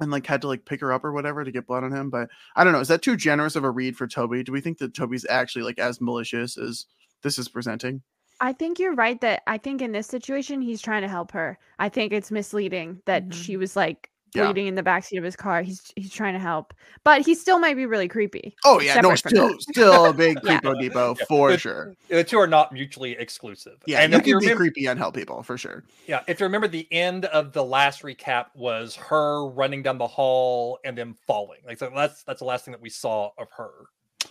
And 0.00 0.12
like 0.12 0.28
had 0.28 0.42
to 0.42 0.46
like 0.46 0.64
pick 0.64 0.80
her 0.80 0.92
up 0.92 1.04
or 1.04 1.10
whatever 1.12 1.42
to 1.42 1.50
get 1.50 1.66
blood 1.66 1.82
on 1.82 1.90
him. 1.90 2.08
But 2.08 2.28
I 2.54 2.62
don't 2.62 2.72
know. 2.72 2.78
Is 2.78 2.86
that 2.86 3.02
too 3.02 3.16
generous 3.16 3.56
of 3.56 3.64
a 3.64 3.70
read 3.72 3.96
for 3.96 4.06
Toby? 4.06 4.44
Do 4.44 4.52
we 4.52 4.60
think 4.60 4.78
that 4.78 4.94
Toby's 4.94 5.26
actually 5.28 5.62
like 5.64 5.80
as 5.80 6.00
malicious 6.00 6.56
as 6.56 6.86
this 7.24 7.36
is 7.36 7.48
presenting? 7.48 8.02
I 8.40 8.52
think 8.52 8.78
you're 8.78 8.94
right 8.94 9.20
that 9.22 9.42
I 9.48 9.58
think 9.58 9.82
in 9.82 9.90
this 9.90 10.06
situation 10.06 10.60
he's 10.60 10.80
trying 10.80 11.02
to 11.02 11.08
help 11.08 11.32
her. 11.32 11.58
I 11.80 11.88
think 11.88 12.12
it's 12.12 12.30
misleading 12.30 13.02
that 13.06 13.24
Mm-hmm. 13.24 13.40
she 13.40 13.56
was 13.56 13.74
like 13.74 14.08
Yeah. 14.34 14.50
in 14.52 14.74
the 14.74 14.82
backseat 14.82 15.18
of 15.18 15.24
his 15.24 15.36
car. 15.36 15.62
He's 15.62 15.92
he's 15.96 16.12
trying 16.12 16.34
to 16.34 16.38
help, 16.38 16.74
but 17.04 17.22
he 17.24 17.34
still 17.34 17.58
might 17.58 17.76
be 17.76 17.86
really 17.86 18.08
creepy. 18.08 18.54
Oh 18.64 18.80
yeah, 18.80 19.00
no, 19.00 19.14
still 19.14 19.48
that. 19.48 19.60
still 19.70 20.06
a 20.06 20.12
big 20.12 20.38
Yeah. 20.44 20.60
creepo 20.60 20.80
depot 20.80 21.14
for 21.28 21.52
The- 21.52 21.58
sure. 21.58 21.94
The 22.08 22.24
two 22.24 22.38
are 22.38 22.46
not 22.46 22.72
mutually 22.72 23.12
exclusive. 23.12 23.78
Yeah, 23.86 24.00
and 24.00 24.12
you 24.12 24.18
if 24.18 24.26
you 24.26 24.34
can 24.34 24.40
be 24.40 24.46
remember, 24.46 24.62
creepy 24.64 24.86
and 24.86 24.98
help 24.98 25.14
people 25.14 25.42
for 25.42 25.56
sure. 25.56 25.84
yeah, 26.06 26.20
if 26.26 26.40
you 26.40 26.44
remember, 26.46 26.68
the 26.68 26.86
end 26.92 27.24
of 27.26 27.52
the 27.52 27.64
last 27.64 28.02
recap 28.02 28.46
was 28.54 28.94
her 28.96 29.46
running 29.48 29.82
down 29.82 29.98
the 29.98 30.06
hall 30.06 30.78
and 30.84 30.96
then 30.96 31.14
falling. 31.26 31.60
Like 31.66 31.78
so 31.78 31.90
that's 31.94 32.22
that's 32.24 32.40
the 32.40 32.44
last 32.46 32.64
thing 32.64 32.72
that 32.72 32.80
we 32.82 32.90
saw 32.90 33.30
of 33.38 33.48
her. 33.56 33.70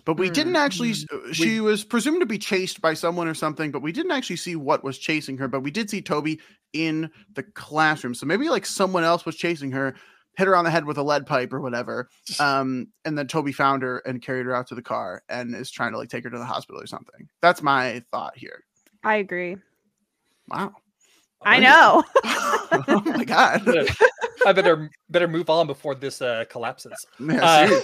But 0.05 0.17
we 0.17 0.29
didn't 0.29 0.57
actually. 0.57 0.91
s- 0.91 1.05
Mm. 1.05 1.29
uh, 1.29 1.33
She 1.33 1.59
was 1.59 1.83
presumed 1.83 2.19
to 2.19 2.25
be 2.25 2.37
chased 2.37 2.81
by 2.81 2.93
someone 2.93 3.27
or 3.27 3.33
something, 3.33 3.71
but 3.71 3.81
we 3.81 3.91
didn't 3.91 4.11
actually 4.11 4.35
see 4.35 4.55
what 4.55 4.83
was 4.83 4.97
chasing 4.97 5.37
her. 5.37 5.47
But 5.47 5.61
we 5.61 5.71
did 5.71 5.89
see 5.89 6.01
Toby 6.01 6.39
in 6.73 7.09
the 7.33 7.43
classroom, 7.43 8.13
so 8.13 8.25
maybe 8.25 8.49
like 8.49 8.65
someone 8.65 9.03
else 9.03 9.25
was 9.25 9.35
chasing 9.35 9.71
her, 9.71 9.95
hit 10.37 10.47
her 10.47 10.55
on 10.55 10.65
the 10.65 10.71
head 10.71 10.85
with 10.85 10.97
a 10.97 11.03
lead 11.03 11.25
pipe 11.25 11.53
or 11.53 11.61
whatever. 11.61 12.09
Um, 12.39 12.89
and 13.03 13.17
then 13.17 13.27
Toby 13.27 13.51
found 13.51 13.81
her 13.81 13.99
and 13.99 14.21
carried 14.21 14.45
her 14.45 14.55
out 14.55 14.67
to 14.67 14.75
the 14.75 14.81
car 14.81 15.23
and 15.29 15.55
is 15.55 15.71
trying 15.71 15.91
to 15.93 15.97
like 15.97 16.09
take 16.09 16.23
her 16.23 16.29
to 16.29 16.37
the 16.37 16.45
hospital 16.45 16.81
or 16.81 16.85
something. 16.85 17.27
That's 17.41 17.63
my 17.63 18.03
thought 18.11 18.37
here. 18.37 18.63
I 19.03 19.15
agree. 19.15 19.57
Wow. 20.49 20.73
I 21.47 21.59
know. 21.59 22.03
oh 22.87 23.01
my 23.05 23.23
god. 23.23 23.67
I 24.45 24.53
better 24.53 24.89
better 25.09 25.27
move 25.27 25.49
on 25.49 25.67
before 25.67 25.95
this 25.95 26.21
uh, 26.21 26.45
collapses. 26.49 26.93
Yeah, 27.19 27.39
Uh. 27.41 27.79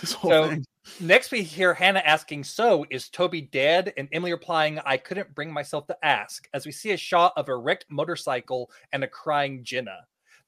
This 0.00 0.12
whole 0.12 0.30
so 0.30 0.48
thing. 0.48 0.64
next 1.00 1.30
we 1.30 1.42
hear 1.42 1.74
Hannah 1.74 2.02
asking, 2.04 2.44
"So 2.44 2.86
is 2.90 3.08
Toby 3.08 3.42
dead?" 3.42 3.92
And 3.96 4.08
Emily 4.12 4.32
replying, 4.32 4.78
"I 4.84 4.96
couldn't 4.96 5.34
bring 5.34 5.52
myself 5.52 5.86
to 5.88 5.96
ask." 6.04 6.48
As 6.54 6.66
we 6.66 6.72
see 6.72 6.92
a 6.92 6.96
shot 6.96 7.32
of 7.36 7.48
a 7.48 7.56
wrecked 7.56 7.86
motorcycle 7.90 8.70
and 8.92 9.04
a 9.04 9.08
crying 9.08 9.62
Jenna. 9.62 9.98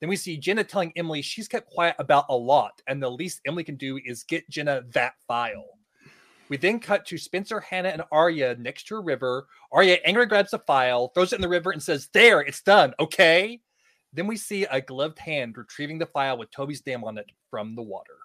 Then 0.00 0.08
we 0.08 0.16
see 0.16 0.36
Jenna 0.36 0.64
telling 0.64 0.92
Emily 0.96 1.22
she's 1.22 1.46
kept 1.46 1.70
quiet 1.70 1.94
about 2.00 2.24
a 2.28 2.36
lot, 2.36 2.82
and 2.88 3.00
the 3.00 3.10
least 3.10 3.40
Emily 3.46 3.62
can 3.62 3.76
do 3.76 4.00
is 4.04 4.24
get 4.24 4.48
Jenna 4.50 4.82
that 4.94 5.14
file. 5.28 5.78
We 6.52 6.58
then 6.58 6.80
cut 6.80 7.06
to 7.06 7.16
Spencer, 7.16 7.60
Hannah, 7.60 7.88
and 7.88 8.02
Aria 8.12 8.54
next 8.56 8.82
to 8.88 8.96
a 8.96 9.00
river. 9.00 9.46
Aria 9.72 9.96
angrily 10.04 10.28
grabs 10.28 10.50
the 10.50 10.58
file, 10.58 11.08
throws 11.08 11.32
it 11.32 11.36
in 11.36 11.40
the 11.40 11.48
river, 11.48 11.70
and 11.70 11.82
says, 11.82 12.10
There, 12.12 12.42
it's 12.42 12.60
done, 12.60 12.92
okay? 13.00 13.58
Then 14.12 14.26
we 14.26 14.36
see 14.36 14.64
a 14.64 14.82
gloved 14.82 15.18
hand 15.18 15.56
retrieving 15.56 15.98
the 15.98 16.04
file 16.04 16.36
with 16.36 16.50
Toby's 16.50 16.84
name 16.84 17.04
on 17.04 17.16
it 17.16 17.24
from 17.48 17.74
the 17.74 17.80
water. 17.80 18.18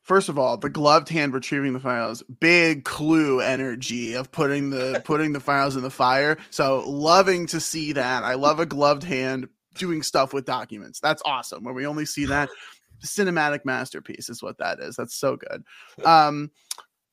First 0.00 0.30
of 0.30 0.38
all, 0.38 0.56
the 0.56 0.70
gloved 0.70 1.10
hand 1.10 1.34
retrieving 1.34 1.74
the 1.74 1.80
files, 1.80 2.22
big 2.22 2.84
clue 2.84 3.42
energy 3.42 4.14
of 4.14 4.32
putting 4.32 4.70
the 4.70 5.02
putting 5.04 5.34
the 5.34 5.40
files 5.40 5.76
in 5.76 5.82
the 5.82 5.90
fire. 5.90 6.38
So 6.48 6.88
loving 6.88 7.46
to 7.48 7.60
see 7.60 7.92
that. 7.92 8.24
I 8.24 8.32
love 8.32 8.60
a 8.60 8.66
gloved 8.66 9.04
hand 9.04 9.46
doing 9.74 10.02
stuff 10.02 10.32
with 10.32 10.46
documents. 10.46 11.00
That's 11.00 11.20
awesome. 11.26 11.64
Where 11.64 11.74
we 11.74 11.84
only 11.84 12.06
see 12.06 12.24
that 12.24 12.48
cinematic 13.04 13.66
masterpiece 13.66 14.30
is 14.30 14.42
what 14.42 14.56
that 14.56 14.80
is. 14.80 14.96
That's 14.96 15.14
so 15.14 15.36
good. 15.36 15.64
Um 16.06 16.50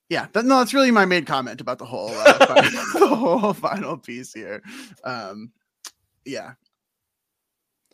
yeah, 0.09 0.27
that, 0.33 0.45
no, 0.45 0.59
that's 0.59 0.73
really 0.73 0.91
my 0.91 1.05
main 1.05 1.25
comment 1.25 1.59
about 1.61 1.79
the 1.79 1.85
whole 1.85 2.09
uh, 2.11 2.33
fi- 2.45 2.69
the 2.99 3.07
whole 3.15 3.53
final 3.53 3.97
piece 3.97 4.33
here. 4.33 4.61
Um 5.03 5.51
yeah, 6.25 6.53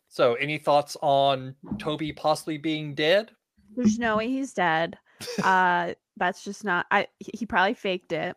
So, 0.08 0.34
any 0.36 0.58
thoughts 0.58 0.98
on 1.02 1.56
Toby 1.78 2.12
possibly 2.14 2.58
being 2.58 2.96
dead? 2.96 3.32
There's 3.76 4.00
no 4.00 4.18
way 4.18 4.28
he's 4.28 4.54
dead. 4.54 4.98
Uh, 5.44 5.94
that's 6.18 6.44
just 6.44 6.64
not. 6.66 6.86
I 6.92 7.08
he 7.20 7.32
he 7.34 7.46
probably 7.46 7.74
faked 7.76 8.12
it 8.12 8.36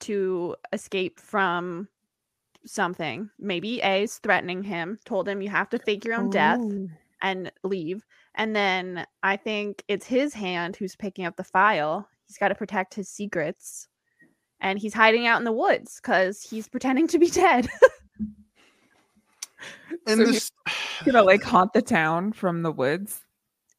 to 0.00 0.56
escape 0.72 1.20
from 1.20 1.88
something. 2.64 3.28
Maybe 3.38 3.80
A's 3.82 4.18
threatening 4.18 4.62
him, 4.62 4.98
told 5.04 5.28
him 5.28 5.42
you 5.42 5.50
have 5.50 5.68
to 5.70 5.78
fake 5.78 6.04
your 6.04 6.14
own 6.14 6.30
death 6.30 6.60
Oh. 6.62 6.88
and 7.20 7.52
leave. 7.64 8.04
And 8.34 8.56
then 8.56 9.06
I 9.22 9.36
think 9.36 9.84
it's 9.88 10.06
his 10.06 10.32
hand 10.32 10.76
who's 10.76 10.96
picking 10.96 11.26
up 11.26 11.36
the 11.36 11.44
file. 11.44 12.08
He's 12.32 12.38
got 12.38 12.48
to 12.48 12.54
protect 12.54 12.94
his 12.94 13.10
secrets, 13.10 13.88
and 14.58 14.78
he's 14.78 14.94
hiding 14.94 15.26
out 15.26 15.38
in 15.38 15.44
the 15.44 15.52
woods 15.52 16.00
because 16.00 16.40
he's 16.40 16.66
pretending 16.66 17.06
to 17.08 17.18
be 17.18 17.28
dead. 17.28 17.68
and 20.06 20.18
So 20.18 20.24
this 20.24 20.50
he's 20.66 20.66
gonna 21.12 21.22
like 21.22 21.42
haunt 21.42 21.74
the 21.74 21.82
town 21.82 22.32
from 22.32 22.62
the 22.62 22.72
woods. 22.72 23.20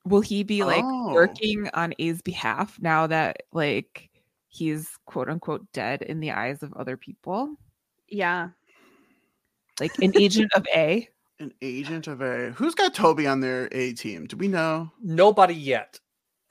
Will 0.06 0.22
he 0.22 0.44
be 0.44 0.64
like 0.64 0.84
Oh. 0.86 1.16
working 1.16 1.68
on 1.74 1.96
A's 1.98 2.22
behalf 2.22 2.78
now 2.80 3.08
that 3.08 3.38
like 3.54 4.12
he's 4.50 4.88
quote 5.08 5.30
unquote 5.30 5.66
dead 5.74 6.04
in 6.04 6.20
the 6.20 6.30
eyes 6.30 6.62
of 6.62 6.74
other 6.74 6.96
people? 6.96 7.56
yeah, 8.08 8.50
Like 9.80 9.98
an 9.98 10.16
agent 10.16 10.52
of 10.54 10.64
A? 10.76 11.10
an 11.40 11.52
agent 11.64 12.06
of 12.06 12.22
a 12.22 12.52
who's 12.52 12.76
got 12.76 12.94
Toby 12.94 13.26
on 13.26 13.40
their 13.40 13.68
A 13.72 13.94
team? 13.94 14.28
Do 14.28 14.38
we 14.38 14.48
know? 14.48 14.92
Nobody 15.02 15.56
yet. 15.56 16.00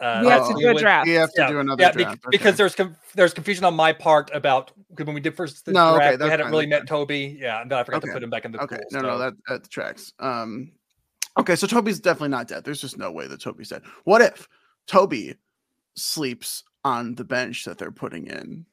Uh, 0.03 0.21
We 0.25 0.31
have 0.31 0.41
that's 0.43 0.55
to 0.55 0.61
do 0.61 0.69
a 0.69 0.73
would- 0.75 0.81
draft. 0.81 1.07
We 1.07 1.13
have 1.15 1.33
to 1.33 1.41
Yeah, 1.43 1.49
do 1.49 1.61
another 1.61 1.83
yeah, 1.83 1.93
bec- 1.93 2.03
draft. 2.05 2.25
because 2.31 2.47
okay. 2.49 2.57
there's 2.57 2.75
com- 2.75 2.97
there's 3.15 3.33
confusion 3.33 3.65
on 3.65 3.75
my 3.75 3.93
part 3.93 4.31
about 4.35 4.73
when 4.97 5.15
we 5.15 5.21
did 5.21 5.37
first 5.37 5.65
the 5.65 5.73
No, 5.73 5.95
okay, 5.97 6.17
we 6.17 6.29
hadn't 6.29 6.47
fine, 6.47 6.51
really 6.53 6.67
met 6.67 6.89
Toby. 6.89 7.39
Yeah, 7.41 7.63
and 7.63 7.71
then 7.71 7.79
I 7.79 7.85
forgot 7.85 7.99
Okay. 7.99 8.09
to 8.09 8.13
put 8.15 8.23
him 8.23 8.31
back 8.31 8.45
in 8.45 8.51
the 8.53 8.61
Okay, 8.63 8.77
pool. 8.77 8.85
no, 8.91 9.01
so- 9.01 9.07
no, 9.07 9.19
that 9.19 9.35
that 9.49 9.71
tracks. 9.71 10.13
Um, 10.19 10.73
okay, 11.39 11.55
so 11.55 11.67
Toby's 11.69 12.01
definitely 12.01 12.31
not 12.31 12.49
dead. 12.49 12.65
There's 12.65 12.81
just 12.81 12.99
no 12.99 13.13
way 13.13 13.29
that 13.29 13.41
Toby's 13.41 13.69
dead. 13.69 13.83
What 14.05 14.21
if 14.23 14.49
Toby 14.89 15.37
sleeps 15.95 16.65
on 16.85 17.15
the 17.15 17.25
bench 17.25 17.65
that 17.65 17.79
they're 17.79 17.93
putting 17.93 18.27
in 18.27 18.67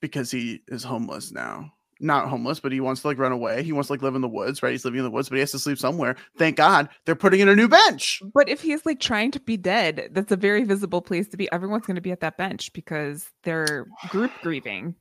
because 0.00 0.30
he 0.30 0.62
is 0.68 0.84
homeless 0.84 1.32
now? 1.32 1.72
Not 2.02 2.28
homeless, 2.28 2.58
but 2.58 2.72
he 2.72 2.80
wants 2.80 3.02
to 3.02 3.06
like 3.06 3.18
run 3.18 3.30
away. 3.30 3.62
He 3.62 3.72
wants 3.72 3.86
to 3.86 3.92
like 3.92 4.02
live 4.02 4.16
in 4.16 4.22
the 4.22 4.28
woods, 4.28 4.60
right? 4.60 4.72
He's 4.72 4.84
living 4.84 4.98
in 4.98 5.04
the 5.04 5.10
woods, 5.10 5.28
but 5.28 5.36
he 5.36 5.40
has 5.40 5.52
to 5.52 5.58
sleep 5.60 5.78
somewhere. 5.78 6.16
Thank 6.36 6.56
God 6.56 6.88
they're 7.06 7.14
putting 7.14 7.38
in 7.38 7.48
a 7.48 7.54
new 7.54 7.68
bench. 7.68 8.20
But 8.34 8.48
if 8.48 8.60
he's 8.60 8.84
like 8.84 8.98
trying 8.98 9.30
to 9.30 9.40
be 9.40 9.56
dead, 9.56 10.08
that's 10.10 10.32
a 10.32 10.36
very 10.36 10.64
visible 10.64 11.00
place 11.00 11.28
to 11.28 11.36
be. 11.36 11.50
Everyone's 11.52 11.86
going 11.86 11.94
to 11.94 12.00
be 12.00 12.10
at 12.10 12.20
that 12.20 12.36
bench 12.36 12.72
because 12.72 13.30
they're 13.44 13.86
group 14.08 14.32
grieving. 14.42 14.96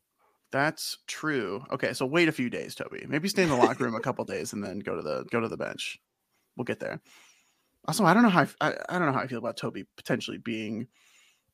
That's 0.51 0.99
true. 1.07 1.65
Okay, 1.71 1.93
so 1.93 2.05
wait 2.05 2.29
a 2.29 2.33
few 2.33 2.51
days, 2.51 2.75
Toby. 2.75 3.03
Maybe 3.07 3.27
stay 3.29 3.43
in 3.43 3.49
the 3.49 3.55
locker 3.55 3.83
room 3.83 3.95
a 3.95 3.99
couple 3.99 4.23
days 4.25 4.53
and 4.53 4.63
then 4.63 4.77
go 4.77 4.95
to 4.95 5.01
the 5.01 5.25
go 5.31 5.39
to 5.39 5.47
the 5.47 5.57
bench. 5.57 5.97
We'll 6.55 6.65
get 6.65 6.79
there. 6.79 7.01
Also, 7.87 8.05
I 8.05 8.13
don't 8.13 8.21
know 8.21 8.29
how 8.29 8.45
I, 8.61 8.67
I, 8.67 8.75
I 8.89 8.99
don't 8.99 9.07
know 9.07 9.13
how 9.13 9.21
I 9.21 9.27
feel 9.27 9.39
about 9.39 9.57
Toby 9.57 9.85
potentially 9.97 10.37
being. 10.37 10.87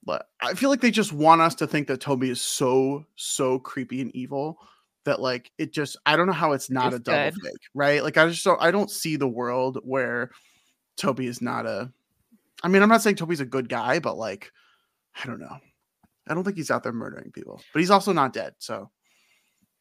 But 0.04 0.28
I 0.42 0.54
feel 0.56 0.70
like 0.70 0.82
they 0.82 0.92
just 0.92 1.14
want 1.14 1.42
us 1.42 1.56
to 1.56 1.68
think 1.68 1.88
that 1.88 2.02
Toby 2.02 2.30
is 2.30 2.42
so 2.42 3.06
so 3.16 3.60
creepy 3.60 4.02
and 4.02 4.14
evil 4.16 4.58
that 5.08 5.20
like 5.20 5.52
it 5.58 5.74
just 5.74 5.98
I 6.06 6.16
don't 6.16 6.28
know 6.28 6.34
how 6.34 6.52
it's 6.54 6.70
not 6.70 6.94
It's 6.94 6.98
a 6.98 7.00
double 7.00 7.32
good. 7.32 7.42
fake, 7.44 7.62
right? 7.74 8.04
Like 8.04 8.18
I 8.18 8.28
just 8.30 8.46
don't 8.46 8.62
I 8.62 8.72
don't 8.72 8.92
see 8.92 9.16
the 9.16 9.28
world 9.28 9.80
where 9.84 10.30
Toby 10.98 11.28
is 11.28 11.42
not 11.42 11.66
a. 11.66 11.92
I 12.64 12.68
mean, 12.70 12.82
I'm 12.82 12.90
not 12.90 13.02
saying 13.02 13.18
Toby's 13.18 13.40
a 13.42 13.46
good 13.46 13.68
guy, 13.70 14.00
but 14.00 14.18
like 14.18 14.52
I 15.22 15.26
don't 15.28 15.40
know. 15.40 15.58
I 16.28 16.34
don't 16.34 16.44
think 16.44 16.58
he's 16.58 16.72
out 16.72 16.84
there 16.84 16.92
murdering 16.94 17.32
people, 17.32 17.62
but 17.74 17.80
he's 17.80 17.92
also 17.92 18.12
not 18.14 18.34
dead. 18.34 18.54
So 18.60 18.90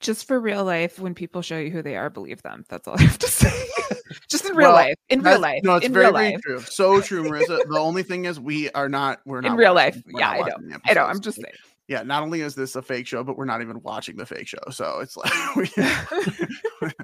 Just 0.01 0.27
for 0.29 0.39
real 0.41 0.65
life, 0.65 0.99
when 0.99 1.15
people 1.15 1.43
show 1.43 1.59
you 1.59 1.71
who 1.71 1.83
they 1.83 1.97
are, 1.97 2.09
believe 2.11 2.43
them. 2.43 2.65
That's 2.69 2.87
all 2.87 2.95
I 2.99 3.03
have 3.03 3.19
to 3.19 3.27
say. 3.29 3.67
Just 4.29 4.45
in 4.45 4.55
real 4.57 4.69
Well, 4.69 4.75
life. 4.77 4.95
In 5.09 5.23
real 5.23 5.41
life. 5.41 5.62
No, 5.65 5.77
it's 5.77 5.87
in 5.87 5.93
very, 5.93 6.07
real 6.07 6.12
very 6.15 6.33
life. 6.33 6.41
true. 6.43 6.61
So 6.61 7.01
true, 7.01 7.25
Marissa. 7.25 7.59
the 7.69 7.79
only 7.79 8.03
thing 8.03 8.25
is 8.27 8.39
we 8.39 8.71
are 8.71 8.89
not 8.89 9.21
we're 9.27 9.41
not 9.41 9.53
In 9.53 9.57
real 9.57 9.75
life. 9.75 10.01
Yeah, 10.07 10.31
I 10.31 10.39
know. 10.41 10.77
I 10.85 10.95
know. 10.95 11.05
I'm 11.05 11.21
just 11.21 11.37
saying. 11.41 11.55
Yeah, 11.88 12.03
not 12.03 12.22
only 12.22 12.40
is 12.40 12.55
this 12.55 12.75
a 12.75 12.83
fake 12.83 13.07
show, 13.07 13.22
but 13.22 13.37
we're 13.37 13.44
not 13.44 13.62
even 13.62 13.81
watching 13.83 14.16
the 14.16 14.27
fake 14.27 14.49
show. 14.49 14.59
So 14.70 14.99
it's 15.01 15.16
like 15.16 15.57
we, 15.57 15.70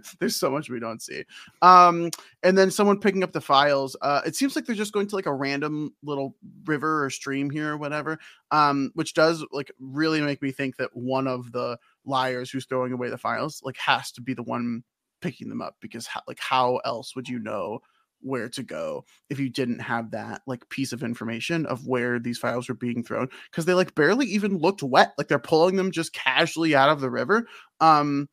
there's 0.19 0.37
so 0.37 0.51
much 0.51 0.69
we 0.69 0.81
don't 0.81 1.01
see. 1.01 1.25
Um, 1.63 2.11
and 2.43 2.59
then 2.59 2.71
someone 2.71 2.99
picking 2.99 3.23
up 3.23 3.33
the 3.33 3.41
files. 3.41 3.97
Uh, 4.03 4.23
it 4.27 4.35
seems 4.35 4.57
like 4.57 4.67
they're 4.67 4.75
just 4.75 4.93
going 4.93 5.07
to 5.07 5.17
like 5.17 5.27
a 5.27 5.35
random 5.35 5.95
little 6.03 6.35
river 6.65 7.05
or 7.05 7.11
stream 7.11 7.49
here 7.49 7.73
or 7.73 7.77
whatever. 7.77 8.19
Um, 8.51 8.91
which 8.95 9.15
does 9.15 9.45
like 9.53 9.71
really 9.79 10.21
make 10.21 10.43
me 10.43 10.51
think 10.51 10.77
that 10.79 10.91
one 10.95 11.29
of 11.29 11.53
the 11.53 11.79
liars 12.05 12.51
who's 12.51 12.67
throwing 12.67 12.93
away 12.93 13.09
the 13.09 13.19
files 13.19 13.61
like 13.65 13.77
has 13.77 14.11
to 14.13 14.21
be 14.21 14.35
the 14.35 14.43
one 14.43 14.83
picking 15.21 15.49
them 15.49 15.63
up 15.63 15.77
because 15.81 16.07
how, 16.07 16.21
like 16.27 16.41
how 16.41 16.79
else 16.79 17.15
would 17.15 17.29
you 17.29 17.39
know 17.39 17.81
where 18.23 18.49
to 18.49 18.63
go 18.63 19.05
if 19.31 19.39
you 19.39 19.49
didn't 19.49 19.81
have 19.81 20.11
that 20.11 20.43
like 20.47 20.69
piece 20.69 20.93
of 20.93 21.03
information 21.03 21.67
of 21.67 21.87
where 21.87 22.19
these 22.19 22.39
files 22.39 22.69
were 22.69 22.75
being 22.75 23.03
thrown 23.03 23.29
because 23.51 23.65
they 23.65 23.75
like 23.75 23.95
barely 23.95 24.27
even 24.27 24.59
looked 24.59 24.83
wet 24.83 25.13
like 25.19 25.29
they're 25.29 25.39
pulling 25.39 25.77
them 25.77 25.91
just 25.91 26.13
casually 26.13 26.75
out 26.75 26.91
of 26.91 27.01
the 27.01 27.11
river 27.11 27.47
um 27.81 28.29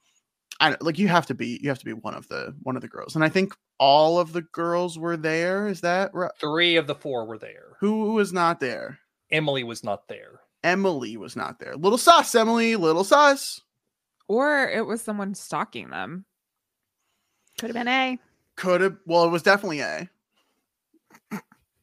I 0.59 0.75
like 0.81 0.99
you 0.99 1.07
have 1.07 1.25
to 1.27 1.33
be 1.33 1.59
you 1.61 1.69
have 1.69 1.79
to 1.79 1.85
be 1.85 1.93
one 1.93 2.15
of 2.15 2.27
the 2.27 2.53
one 2.63 2.75
of 2.75 2.81
the 2.81 2.87
girls 2.87 3.15
and 3.15 3.23
I 3.23 3.29
think 3.29 3.53
all 3.79 4.19
of 4.19 4.33
the 4.33 4.41
girls 4.41 4.99
were 4.99 5.17
there 5.17 5.67
is 5.67 5.81
that 5.81 6.11
right 6.13 6.31
three 6.39 6.75
of 6.75 6.85
the 6.87 6.95
four 6.95 7.25
were 7.25 7.37
there. 7.37 7.77
Who 7.79 8.13
was 8.13 8.33
not 8.33 8.59
there? 8.59 8.99
Emily 9.31 9.63
was 9.63 9.83
not 9.83 10.07
there. 10.07 10.41
Emily 10.63 11.15
was 11.15 11.35
not 11.35 11.59
there. 11.59 11.75
Little 11.75 11.97
sus 11.97 12.35
Emily 12.35 12.75
little 12.75 13.05
sus. 13.05 13.61
Or 14.27 14.67
it 14.69 14.85
was 14.85 15.01
someone 15.01 15.33
stalking 15.33 15.89
them. 15.89 16.25
Could 17.57 17.69
have 17.69 17.75
been 17.75 17.87
A 17.87 18.19
could 18.59 18.81
have. 18.81 18.97
Well, 19.05 19.23
it 19.23 19.29
was 19.29 19.41
definitely 19.41 19.79
A. 19.79 20.09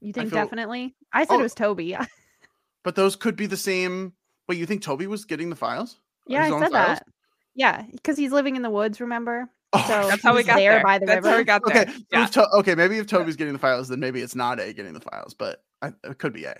You 0.00 0.12
think 0.12 0.28
I 0.28 0.30
feel, 0.30 0.44
definitely? 0.44 0.94
I 1.12 1.24
said 1.24 1.34
oh, 1.34 1.40
it 1.40 1.42
was 1.42 1.54
Toby. 1.54 1.96
but 2.84 2.94
those 2.94 3.16
could 3.16 3.34
be 3.34 3.46
the 3.46 3.56
same. 3.56 4.12
Wait, 4.48 4.58
you 4.58 4.66
think 4.66 4.82
Toby 4.82 5.06
was 5.06 5.24
getting 5.24 5.50
the 5.50 5.56
files? 5.56 5.98
Yeah, 6.28 6.44
I 6.44 6.50
said 6.50 6.70
files? 6.70 6.72
that. 6.72 7.06
Yeah, 7.54 7.82
because 7.90 8.16
he's 8.16 8.30
living 8.30 8.54
in 8.56 8.62
the 8.62 8.70
woods. 8.70 9.00
Remember? 9.00 9.48
Oh, 9.72 9.84
so 9.88 10.08
that's 10.08 10.22
how 10.22 10.36
we 10.36 10.44
got 10.44 10.56
there, 10.56 10.74
there. 10.74 10.82
by 10.82 10.98
the 10.98 11.06
that's 11.06 11.16
river. 11.16 11.30
How 11.30 11.38
we 11.38 11.44
got 11.44 11.64
okay, 11.64 11.84
there. 11.84 11.94
Yeah. 12.12 12.26
To- 12.26 12.48
okay, 12.58 12.74
maybe 12.74 12.98
if 12.98 13.06
Toby's 13.06 13.36
getting 13.36 13.54
the 13.54 13.58
files, 13.58 13.88
then 13.88 13.98
maybe 13.98 14.20
it's 14.20 14.36
not 14.36 14.60
A 14.60 14.72
getting 14.72 14.92
the 14.92 15.00
files, 15.00 15.34
but 15.34 15.64
I, 15.82 15.92
it 16.04 16.18
could 16.18 16.32
be 16.32 16.44
A. 16.44 16.54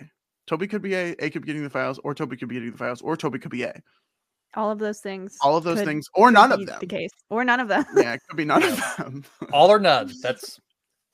Toby 0.47 0.67
could 0.67 0.81
be 0.81 0.95
A. 0.95 1.11
A 1.19 1.29
could 1.29 1.43
be 1.43 1.47
getting 1.47 1.63
the 1.63 1.69
files, 1.69 1.99
or 2.03 2.15
Toby 2.15 2.35
could 2.35 2.49
be 2.49 2.55
getting 2.55 2.71
the 2.71 2.77
files, 2.77 3.01
or 3.01 3.15
Toby 3.15 3.39
could 3.39 3.51
be 3.51 3.63
A. 3.63 3.81
All 4.55 4.71
of 4.71 4.79
those 4.79 4.99
things. 4.99 5.37
All 5.41 5.57
of 5.57 5.63
those 5.63 5.81
things, 5.81 6.07
or 6.13 6.31
none 6.31 6.51
of 6.51 6.65
them. 6.65 6.79
The 6.79 6.87
case, 6.87 7.11
or 7.29 7.43
none 7.43 7.59
of 7.59 7.67
them. 7.67 7.85
yeah, 7.95 8.13
it 8.13 8.21
could 8.27 8.37
be 8.37 8.45
none 8.45 8.63
of 8.63 8.77
them. 8.97 9.23
all 9.53 9.69
or 9.71 9.79
none. 9.79 10.11
That's 10.21 10.59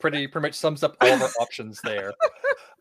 pretty 0.00 0.26
pretty 0.26 0.48
much 0.48 0.54
sums 0.54 0.82
up 0.82 0.96
all 1.00 1.12
of 1.12 1.22
our 1.22 1.30
options 1.40 1.80
there. 1.82 2.12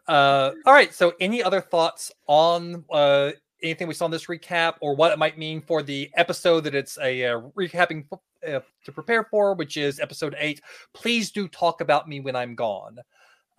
Uh, 0.08 0.52
all 0.66 0.74
right. 0.74 0.94
So, 0.94 1.14
any 1.20 1.42
other 1.44 1.62
thoughts 1.62 2.12
on 2.28 2.86
uh, 2.92 3.32
anything 3.62 3.88
we 3.88 3.94
saw 3.94 4.06
in 4.06 4.12
this 4.12 4.28
recap, 4.28 4.76
or 4.82 4.96
what 4.96 5.12
it 5.12 5.20
might 5.20 5.38
mean 5.38 5.62
for 5.62 5.82
the 5.82 6.10
episode 6.16 6.62
that 6.62 6.76
it's 6.76 6.98
a 7.00 7.26
uh, 7.26 7.42
recapping 7.58 8.06
uh, 8.48 8.60
to 8.86 8.92
prepare 8.92 9.24
for, 9.32 9.54
which 9.56 9.78
is 9.78 10.00
episode 10.00 10.36
eight? 10.38 10.62
Please 10.94 11.32
do 11.32 11.48
talk 11.48 11.82
about 11.82 12.08
me 12.08 12.20
when 12.20 12.36
I'm 12.36 12.56
gone. 12.56 13.00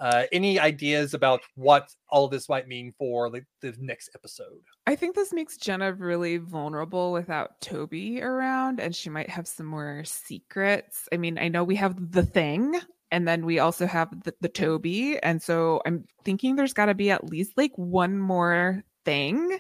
Uh, 0.01 0.25
any 0.33 0.59
ideas 0.59 1.15
about 1.15 1.41
what 1.55 1.89
all 2.09 2.29
this 2.29 2.49
might 2.49 2.67
mean 2.67 2.93
for 2.99 3.31
like, 3.31 3.47
the 3.61 3.75
next 3.79 4.11
episode? 4.15 4.61
I 4.87 4.97
think 4.97 5.15
this 5.15 5.33
makes 5.33 5.57
Jenna 5.57 5.93
really 5.93 6.39
vulnerable 6.39 7.13
without 7.13 7.61
Toby 7.61 8.21
around, 8.21 8.81
and 8.81 8.95
she 8.95 9.09
might 9.09 9.31
have 9.31 9.47
some 9.47 9.67
more 9.67 10.03
secrets. 10.05 11.09
I 11.13 11.17
mean, 11.17 11.39
I 11.39 11.49
know 11.49 11.65
we 11.65 11.77
have 11.77 12.13
the 12.13 12.25
thing, 12.25 12.79
and 13.11 13.27
then 13.29 13.47
we 13.47 13.61
also 13.61 13.87
have 13.87 14.25
the, 14.25 14.35
the 14.41 14.49
Toby, 14.49 15.19
and 15.23 15.41
so 15.41 15.81
I'm 15.87 16.05
thinking 16.25 16.57
there's 16.57 16.75
got 16.75 16.87
to 16.87 16.95
be 16.95 17.11
at 17.11 17.31
least 17.31 17.53
like 17.57 17.73
one 17.77 18.19
more 18.19 18.83
thing 19.05 19.59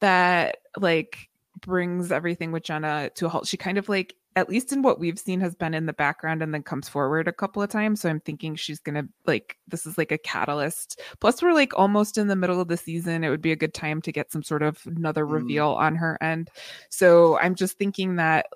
that 0.00 0.58
like 0.78 1.30
brings 1.60 2.12
everything 2.12 2.52
with 2.52 2.64
Jenna 2.64 3.10
to 3.14 3.26
a 3.26 3.28
halt. 3.30 3.46
She 3.46 3.56
kind 3.56 3.78
of 3.78 3.88
like 3.88 4.14
at 4.36 4.50
least 4.50 4.70
in 4.70 4.82
what 4.82 5.00
we've 5.00 5.18
seen 5.18 5.40
has 5.40 5.54
been 5.54 5.74
in 5.74 5.86
the 5.86 5.92
background 5.94 6.42
and 6.42 6.52
then 6.52 6.62
comes 6.62 6.88
forward 6.88 7.26
a 7.26 7.32
couple 7.32 7.62
of 7.62 7.70
times. 7.70 8.02
So 8.02 8.10
i'm 8.10 8.20
thinking 8.20 8.54
she's 8.54 8.78
gonna 8.78 9.08
like 9.26 9.56
this 9.66 9.86
is 9.86 9.98
like 9.98 10.12
a 10.12 10.18
catalyst. 10.18 11.00
Plus 11.20 11.42
we're 11.42 11.54
like 11.54 11.76
almost 11.76 12.18
in 12.18 12.28
the 12.28 12.36
middle 12.36 12.60
of 12.60 12.68
the 12.68 12.76
season. 12.76 13.24
It 13.24 13.30
would 13.30 13.42
be 13.42 13.52
a 13.52 13.56
good 13.56 13.74
time 13.74 14.02
to 14.02 14.12
get 14.12 14.30
some 14.30 14.42
sort 14.42 14.62
of 14.62 14.78
another 14.86 15.24
mm. 15.24 15.32
reveal 15.32 15.70
on 15.70 15.96
her 15.96 16.18
end. 16.22 16.50
So 16.90 17.38
i'm 17.38 17.54
just 17.54 17.78
thinking 17.78 18.16
that 18.16 18.46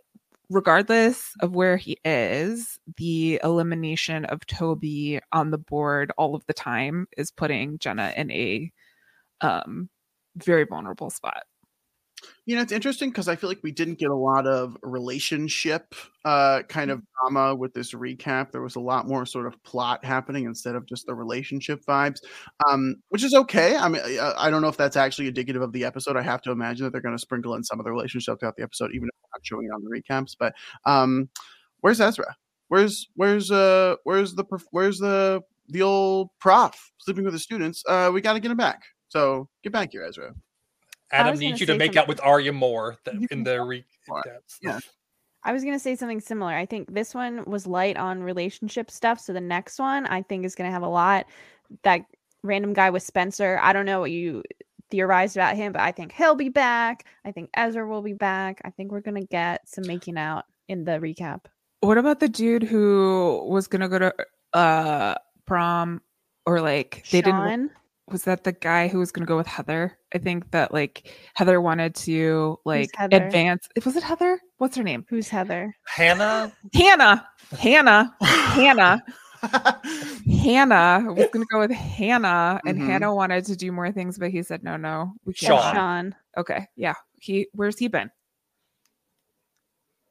regardless 0.51 1.33
of 1.41 1.53
where 1.53 1.77
he 1.77 1.97
is 2.05 2.79
the 2.97 3.41
elimination 3.43 4.25
of 4.27 4.45
toby 4.47 5.21
on 5.33 5.51
the 5.51 5.59
board 5.59 6.13
all 6.19 6.35
of 6.35 6.45
the 6.47 6.53
time 6.53 7.07
is 7.17 7.31
putting 7.31 7.79
jenna 7.79 8.13
in 8.17 8.31
a 8.33 8.71
um 9.41 9.89
very 10.37 10.65
vulnerable 10.65 11.09
spot 11.09 11.45
you 12.47 12.57
know, 12.57 12.63
it's 12.63 12.73
interesting 12.73 13.11
because 13.11 13.29
I 13.29 13.37
feel 13.37 13.49
like 13.49 13.61
we 13.63 13.73
didn't 13.73 13.99
get 13.99 14.11
a 14.11 14.15
lot 14.15 14.47
of 14.47 14.77
relationship 14.83 15.95
uh, 16.25 16.63
kind 16.69 16.91
of 16.91 16.99
mm. 16.99 17.05
drama 17.21 17.55
with 17.55 17.75
this 17.75 17.93
recap. 17.93 18.53
There 18.53 18.63
was 18.63 18.77
a 18.77 18.81
lot 18.81 19.07
more 19.07 19.25
sort 19.27 19.47
of 19.47 19.63
plot 19.63 20.05
happening 20.05 20.45
instead 20.45 20.75
of 20.75 20.87
just 20.87 21.07
the 21.07 21.15
relationship 21.15 21.85
vibes, 21.87 22.21
um, 22.69 22.97
which 23.09 23.23
is 23.23 23.35
okay. 23.35 23.77
I 23.77 23.89
mean, 23.89 24.03
I, 24.03 24.35
I 24.37 24.51
don't 24.51 24.63
know 24.63 24.69
if 24.69 24.77
that's 24.77 24.97
actually 24.97 25.29
indicative 25.29 25.63
of 25.63 25.73
the 25.73 25.85
episode. 25.85 26.17
I 26.17 26.23
have 26.23 26.43
to 26.43 26.51
imagine 26.51 26.85
that 26.85 26.93
they're 26.93 27.01
going 27.01 27.17
to 27.17 27.21
sprinkle 27.21 27.55
in 27.55 27.65
some 27.65 27.79
of 27.79 27.85
the 27.85 27.91
relationship 27.91 28.41
throughout 28.41 28.57
the 28.57 28.63
episode, 28.63 28.91
even 28.95 29.09
if 29.09 29.15
they're 29.15 29.31
not 29.35 29.47
showing 29.47 29.67
it 29.67 29.75
on 29.75 29.83
the 29.85 29.91
recaps. 29.91 30.37
But 30.39 30.55
um, 30.85 31.29
where's 31.81 32.01
Ezra? 32.01 32.37
Where's 32.69 33.09
where's 33.17 33.51
uh 33.51 33.97
where's 34.05 34.35
the 34.35 34.45
where's 34.71 34.99
the 34.99 35.43
the 35.69 35.83
old 35.83 36.31
prof 36.41 36.93
sleeping 36.99 37.25
with 37.25 37.33
the 37.33 37.39
students? 37.41 37.83
Uh, 37.89 38.11
we 38.13 38.21
got 38.21 38.35
to 38.35 38.41
get 38.41 38.51
him 38.51 38.57
back. 38.57 38.83
So 39.09 39.49
get 39.65 39.73
back 39.73 39.91
here, 39.91 40.05
Ezra. 40.05 40.35
Adam 41.13 41.39
needs 41.39 41.61
you 41.61 41.67
to 41.67 41.77
make 41.77 41.95
something. 41.95 41.99
out 41.99 42.09
with 42.09 42.21
Aria 42.23 42.53
more 42.53 42.97
in 43.31 43.45
the 43.45 43.63
re- 43.63 43.85
yeah. 44.63 44.79
I 45.43 45.53
was 45.53 45.65
gonna 45.65 45.79
say 45.79 45.97
something 45.97 46.21
similar. 46.21 46.53
I 46.53 46.67
think 46.67 46.93
this 46.93 47.15
one 47.15 47.45
was 47.47 47.67
light 47.67 47.97
on 47.97 48.23
relationship 48.23 48.91
stuff, 48.91 49.19
so 49.19 49.33
the 49.33 49.41
next 49.41 49.79
one 49.79 50.07
I 50.07 50.23
think 50.23 50.45
is 50.45 50.55
gonna 50.55 50.71
have 50.71 50.83
a 50.83 50.89
lot. 50.89 51.27
That 51.83 52.03
random 52.43 52.73
guy 52.73 52.91
with 52.91 53.03
Spencer. 53.03 53.59
I 53.63 53.73
don't 53.73 53.87
know 53.87 54.01
what 54.01 54.11
you 54.11 54.43
theorized 54.91 55.37
about 55.37 55.57
him, 55.57 55.73
but 55.73 55.83
I 55.83 55.93
think 55.93 56.13
he'll 56.13 56.35
be 56.35 56.49
back. 56.49 57.07
I 57.25 57.33
think 57.33 57.51
Ezra 57.55 57.89
will 57.89 58.03
be 58.03 58.13
back. 58.13 58.61
I 58.65 58.71
think 58.71 58.93
we're 58.93 59.01
gonna 59.01 59.25
get 59.25 59.69
some 59.69 59.85
making 59.87 60.19
out 60.19 60.45
in 60.69 60.85
the 60.85 60.99
recap. 60.99 61.47
What 61.81 61.97
about 61.97 62.21
the 62.21 62.29
dude 62.29 62.63
who 62.63 63.43
was 63.49 63.67
gonna 63.67 63.89
go 63.89 63.99
to 63.99 64.15
uh 64.53 65.15
prom 65.47 66.03
or 66.45 66.61
like 66.61 67.07
they 67.11 67.23
Sean? 67.23 67.49
didn't 67.49 67.71
was 68.11 68.25
that 68.25 68.45
the 68.45 68.53
guy 68.53 68.89
who 68.89 68.99
was 68.99 69.13
going 69.13 69.25
to 69.25 69.29
go 69.29 69.37
with 69.37 69.47
Heather? 69.47 69.97
I 70.15 70.19
think 70.19 70.51
that 70.51 70.73
like 70.73 71.11
Heather 71.35 71.61
wanted 71.61 71.95
to 71.97 72.59
like 72.65 72.91
advance. 72.99 73.69
Was 73.85 73.97
it 73.97 74.03
Heather? 74.03 74.41
What's 74.59 74.77
her 74.77 74.83
name? 74.83 75.07
Who's 75.09 75.29
Heather? 75.29 75.75
Hannah. 75.87 76.53
Hannah. 76.75 77.29
Hannah. 77.59 78.15
Hannah. 78.21 79.03
Hannah 80.43 81.05
was 81.07 81.29
going 81.33 81.45
to 81.45 81.49
go 81.51 81.61
with 81.61 81.71
Hannah, 81.71 82.61
and 82.67 82.79
mm-hmm. 82.79 82.87
Hannah 82.89 83.15
wanted 83.15 83.47
to 83.47 83.57
do 83.57 83.73
more 83.73 83.91
things, 83.91 84.19
but 84.19 84.31
he 84.31 84.43
said 84.43 84.63
no, 84.63 84.77
no. 84.77 85.15
We 85.25 85.33
can't. 85.33 85.61
Sean. 85.61 85.75
Sean. 85.75 86.15
Okay, 86.37 86.67
yeah. 86.77 86.95
He 87.19 87.49
where's 87.53 87.79
he 87.79 87.89
been? 87.89 88.11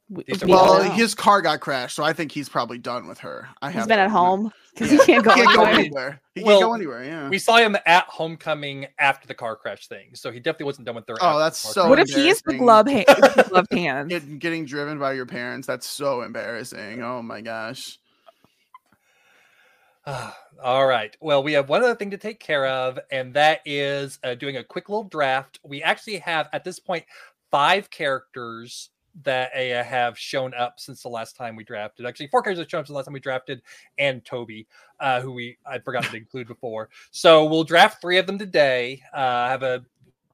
Well, 0.10 0.82
his 0.92 1.14
car 1.14 1.42
got 1.42 1.60
crashed, 1.60 1.96
so 1.96 2.04
I 2.04 2.14
think 2.14 2.32
he's 2.32 2.50
probably 2.50 2.80
done 2.80 3.08
with 3.08 3.20
her. 3.20 3.48
I 3.62 3.72
he's 3.72 3.86
been 3.86 4.00
at 4.00 4.10
home 4.10 4.52
because 4.74 4.90
he 4.90 4.98
can't 4.98 5.24
go, 5.24 5.32
he 5.34 5.42
can't 5.44 5.50
anywhere. 5.50 5.66
go 5.66 5.80
anywhere. 5.80 6.22
He 6.34 6.44
well, 6.44 6.60
can't 6.60 6.70
go 6.70 6.74
anywhere. 6.74 7.04
Yeah, 7.04 7.30
we 7.30 7.38
saw 7.38 7.58
him 7.58 7.78
at 7.86 8.06
homecoming 8.06 8.88
after 8.98 9.28
the 9.28 9.36
car 9.36 9.56
crash 9.56 9.88
thing, 9.88 10.16
so 10.16 10.32
he 10.32 10.40
definitely 10.40 10.66
wasn't 10.66 10.88
done 10.88 10.96
with 10.96 11.08
her. 11.08 11.18
Oh, 11.22 11.38
that's 11.38 11.60
so. 11.60 11.88
What 11.88 12.00
if 12.00 12.10
he's 12.10 12.42
the 12.42 12.58
glove 12.58 12.88
hand, 12.88 13.06
glove 13.50 13.68
hands? 13.72 14.10
Get, 14.10 14.40
getting 14.40 14.66
driven 14.66 14.98
by 14.98 15.14
your 15.14 15.28
parents. 15.28 15.68
That's 15.68 15.86
so 15.86 16.22
embarrassing. 16.22 17.04
Oh 17.04 17.22
my 17.22 17.42
gosh. 17.42 18.00
All 20.64 20.88
right. 20.88 21.16
Well, 21.22 21.44
we 21.44 21.54
have 21.54 21.70
one 21.70 21.84
other 21.84 21.96
thing 21.96 22.12
to 22.12 22.18
take 22.18 22.40
care 22.40 22.66
of, 22.66 23.00
and 23.12 23.34
that 23.36 23.62
is 23.66 24.20
uh, 24.24 24.34
doing 24.36 24.58
a 24.58 24.64
quick 24.64 24.90
little 24.90 25.04
draft. 25.04 25.60
We 25.64 25.84
actually 25.84 26.18
have 26.18 26.50
at 26.52 26.64
this 26.64 26.80
point 26.80 27.06
five 27.52 27.90
characters 27.90 28.90
that 29.24 29.52
uh, 29.54 29.84
have 29.84 30.18
shown 30.18 30.54
up 30.54 30.80
since 30.80 31.02
the 31.02 31.10
last 31.10 31.36
time 31.36 31.56
we 31.56 31.64
drafted. 31.64 32.06
Actually, 32.06 32.28
four 32.28 32.42
characters 32.42 32.64
have 32.64 32.70
shown 32.70 32.80
up 32.80 32.86
since 32.86 32.94
the 32.94 32.98
last 32.98 33.06
time 33.06 33.14
we 33.14 33.20
drafted, 33.20 33.62
and 33.98 34.24
Toby, 34.26 34.68
uh, 35.00 35.22
who 35.22 35.32
we 35.32 35.58
I 35.66 35.80
forgot 35.80 36.04
to 36.06 36.18
include 36.18 36.48
before. 36.48 36.90
So 37.12 37.46
we'll 37.46 37.64
draft 37.64 38.02
three 38.02 38.18
of 38.18 38.28
them 38.28 38.38
today. 38.38 39.02
Uh, 39.14 39.18
I 39.18 39.50
have 39.50 39.64
a 39.64 39.86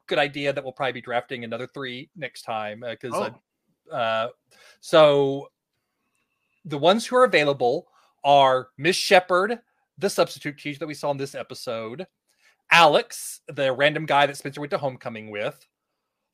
good 0.07 0.19
idea 0.19 0.53
that 0.53 0.63
we'll 0.63 0.73
probably 0.73 0.93
be 0.93 1.01
drafting 1.01 1.43
another 1.43 1.67
three 1.67 2.09
next 2.15 2.43
time 2.43 2.83
because 2.87 3.13
uh, 3.13 3.29
oh. 3.91 3.95
uh, 3.95 4.27
so 4.79 5.49
the 6.65 6.77
ones 6.77 7.05
who 7.05 7.15
are 7.15 7.23
available 7.23 7.87
are 8.23 8.69
Miss 8.77 8.95
Shepard, 8.95 9.59
the 9.97 10.09
substitute 10.09 10.57
teacher 10.57 10.79
that 10.79 10.87
we 10.87 10.93
saw 10.93 11.11
in 11.11 11.17
this 11.17 11.35
episode, 11.35 12.07
Alex, 12.71 13.41
the 13.47 13.71
random 13.71 14.05
guy 14.05 14.25
that 14.25 14.37
Spencer 14.37 14.59
went 14.59 14.71
to 14.71 14.77
homecoming 14.77 15.29
with, 15.29 15.65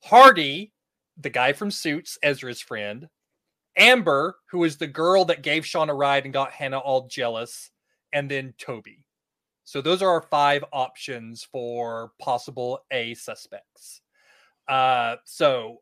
Hardy, 0.02 0.72
the 1.20 1.30
guy 1.30 1.52
from 1.52 1.70
Suits, 1.70 2.18
Ezra's 2.22 2.60
friend, 2.60 3.08
Amber, 3.76 4.36
who 4.50 4.64
is 4.64 4.76
the 4.76 4.86
girl 4.86 5.24
that 5.26 5.42
gave 5.42 5.64
Sean 5.66 5.90
a 5.90 5.94
ride 5.94 6.24
and 6.24 6.32
got 6.32 6.52
Hannah 6.52 6.78
all 6.78 7.06
jealous, 7.08 7.70
and 8.12 8.30
then 8.30 8.54
Toby. 8.58 9.04
So 9.64 9.80
those 9.80 10.02
are 10.02 10.10
our 10.10 10.22
five 10.22 10.64
options 10.72 11.44
for 11.44 12.12
possible 12.18 12.84
A 12.90 13.14
suspects. 13.14 14.00
Uh, 14.68 15.16
so 15.24 15.78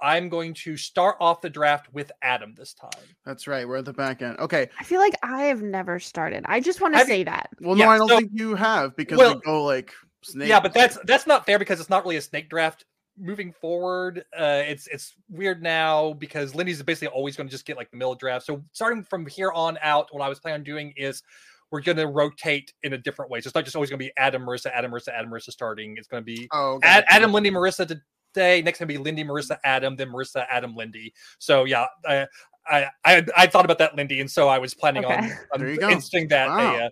I'm 0.00 0.28
going 0.28 0.54
to 0.54 0.76
start 0.76 1.16
off 1.20 1.40
the 1.42 1.50
draft 1.50 1.92
with 1.92 2.10
Adam 2.22 2.54
this 2.56 2.74
time. 2.74 2.90
That's 3.24 3.46
right. 3.46 3.68
We're 3.68 3.76
at 3.76 3.84
the 3.84 3.92
back 3.92 4.20
end. 4.22 4.38
Okay. 4.40 4.68
I 4.80 4.82
feel 4.84 4.98
like 5.00 5.14
I 5.22 5.44
have 5.44 5.62
never 5.62 6.00
started. 6.00 6.44
I 6.48 6.58
just 6.60 6.80
want 6.80 6.94
to 6.94 6.98
Have 6.98 7.06
say 7.06 7.22
that. 7.22 7.50
Well, 7.60 7.76
no, 7.76 7.88
I 7.88 7.98
don't 7.98 8.08
so- 8.08 8.16
think 8.18 8.30
you 8.34 8.56
have 8.56 8.96
because 8.96 9.18
Well- 9.18 9.34
we 9.36 9.40
go 9.42 9.62
like 9.64 9.92
snake. 10.22 10.48
Yeah, 10.48 10.58
but 10.60 10.74
that's 10.74 10.98
that's 11.04 11.26
not 11.26 11.46
fair 11.46 11.58
because 11.58 11.78
it's 11.80 11.90
not 11.90 12.02
really 12.04 12.16
a 12.16 12.22
snake 12.22 12.48
draft. 12.50 12.84
Moving 13.18 13.52
forward, 13.52 14.24
uh, 14.36 14.62
it's 14.66 14.86
it's 14.86 15.14
weird 15.28 15.62
now 15.62 16.14
because 16.14 16.54
Lindy's 16.54 16.82
basically 16.82 17.08
always 17.08 17.36
going 17.36 17.46
to 17.46 17.50
just 17.50 17.66
get 17.66 17.76
like 17.76 17.90
the 17.90 17.96
middle 17.96 18.14
draft. 18.14 18.46
So 18.46 18.64
starting 18.72 19.02
from 19.04 19.26
here 19.26 19.52
on 19.52 19.78
out, 19.82 20.08
what 20.12 20.22
I 20.22 20.28
was 20.28 20.40
planning 20.40 20.60
on 20.60 20.64
doing 20.64 20.94
is 20.96 21.22
we're 21.70 21.82
going 21.82 21.98
to 21.98 22.06
rotate 22.06 22.72
in 22.82 22.94
a 22.94 22.98
different 22.98 23.30
way. 23.30 23.40
So 23.40 23.48
it's 23.48 23.54
not 23.54 23.64
just 23.64 23.76
always 23.76 23.90
going 23.90 23.98
to 23.98 24.04
be 24.04 24.12
Adam, 24.16 24.42
Marissa, 24.42 24.70
Adam, 24.72 24.90
Marissa, 24.90 25.08
Adam, 25.08 25.30
Marissa 25.30 25.50
starting. 25.50 25.96
It's 25.98 26.08
going 26.08 26.22
to 26.22 26.24
be 26.24 26.48
Oh, 26.52 26.72
okay. 26.74 26.88
Ad, 26.88 27.04
Adam, 27.08 27.32
Lindy, 27.32 27.50
Marissa 27.50 27.86
today. 27.86 28.62
Next 28.62 28.78
going 28.78 28.88
to 28.88 28.94
be 28.94 28.98
Lindy, 28.98 29.24
Marissa, 29.24 29.58
Adam, 29.62 29.94
then 29.96 30.08
Marissa, 30.08 30.46
Adam, 30.50 30.74
Lindy. 30.74 31.12
So 31.38 31.64
yeah, 31.64 31.86
I 32.06 32.26
I 32.66 32.86
I, 33.04 33.26
I 33.36 33.46
thought 33.46 33.64
about 33.66 33.78
that, 33.78 33.94
Lindy, 33.94 34.20
and 34.20 34.30
so 34.30 34.48
I 34.48 34.58
was 34.58 34.74
planning 34.74 35.04
on, 35.04 35.12
Okay. 35.12 35.32
on 35.52 35.60
There 35.60 35.70
you 35.70 35.78
go. 35.78 35.90
instinct 35.90 36.30
that. 36.30 36.48
Wow. 36.48 36.76
uh, 36.76 36.88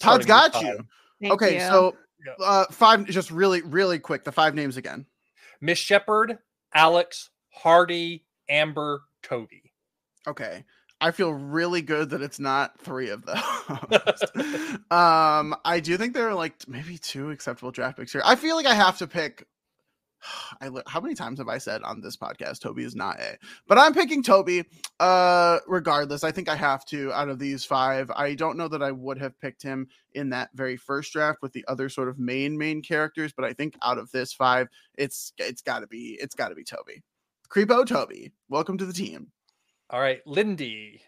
Todd's 0.00 0.24
starting 0.24 0.26
got 0.26 0.54
with 0.54 0.62
you. 0.64 0.78
Thank 1.22 1.32
okay, 1.32 1.54
you. 1.54 1.60
so 1.60 1.96
uh 2.42 2.64
five 2.70 3.06
just 3.06 3.30
really, 3.30 3.62
really 3.62 3.98
quick. 3.98 4.24
The 4.24 4.32
five 4.32 4.54
names 4.54 4.76
again. 4.76 5.06
Miss 5.60 5.78
Shepard, 5.78 6.38
Alex, 6.74 7.30
Hardy, 7.52 8.24
Amber, 8.48 9.02
Toby. 9.22 9.72
Okay. 10.26 10.64
I 11.00 11.10
feel 11.10 11.32
really 11.32 11.82
good 11.82 12.10
that 12.10 12.22
it's 12.22 12.40
not 12.40 12.80
three 12.80 13.10
of 13.10 13.24
those. 13.26 13.38
um, 14.90 15.54
I 15.64 15.80
do 15.82 15.96
think 15.98 16.14
there 16.14 16.28
are 16.28 16.34
like 16.34 16.54
maybe 16.66 16.96
two 16.96 17.30
acceptable 17.30 17.70
draft 17.70 17.98
picks 17.98 18.12
here. 18.12 18.22
I 18.24 18.36
feel 18.36 18.56
like 18.56 18.66
I 18.66 18.74
have 18.74 18.98
to 18.98 19.06
pick. 19.06 19.46
I 20.60 20.70
how 20.86 21.00
many 21.00 21.14
times 21.14 21.38
have 21.38 21.48
I 21.48 21.58
said 21.58 21.82
on 21.82 22.00
this 22.00 22.16
podcast 22.16 22.60
Toby 22.60 22.84
is 22.84 22.94
not 22.94 23.20
A, 23.20 23.36
but 23.66 23.78
I'm 23.78 23.94
picking 23.94 24.22
Toby. 24.22 24.64
Uh, 25.00 25.58
regardless, 25.66 26.24
I 26.24 26.32
think 26.32 26.48
I 26.48 26.56
have 26.56 26.84
to 26.86 27.12
out 27.12 27.28
of 27.28 27.38
these 27.38 27.64
five. 27.64 28.10
I 28.14 28.34
don't 28.34 28.56
know 28.56 28.68
that 28.68 28.82
I 28.82 28.92
would 28.92 29.18
have 29.18 29.38
picked 29.40 29.62
him 29.62 29.88
in 30.14 30.30
that 30.30 30.50
very 30.54 30.76
first 30.76 31.12
draft 31.12 31.42
with 31.42 31.52
the 31.52 31.64
other 31.68 31.88
sort 31.88 32.08
of 32.08 32.18
main 32.18 32.56
main 32.56 32.82
characters, 32.82 33.32
but 33.32 33.44
I 33.44 33.52
think 33.52 33.76
out 33.82 33.98
of 33.98 34.10
this 34.10 34.32
five, 34.32 34.68
it's 34.96 35.32
it's 35.38 35.62
got 35.62 35.80
to 35.80 35.86
be 35.86 36.18
it's 36.20 36.34
got 36.34 36.48
to 36.48 36.54
be 36.54 36.64
Toby. 36.64 37.02
Creepo 37.48 37.86
Toby, 37.86 38.32
welcome 38.48 38.78
to 38.78 38.86
the 38.86 38.92
team. 38.92 39.28
All 39.90 40.00
right, 40.00 40.20
Lindy. 40.26 41.00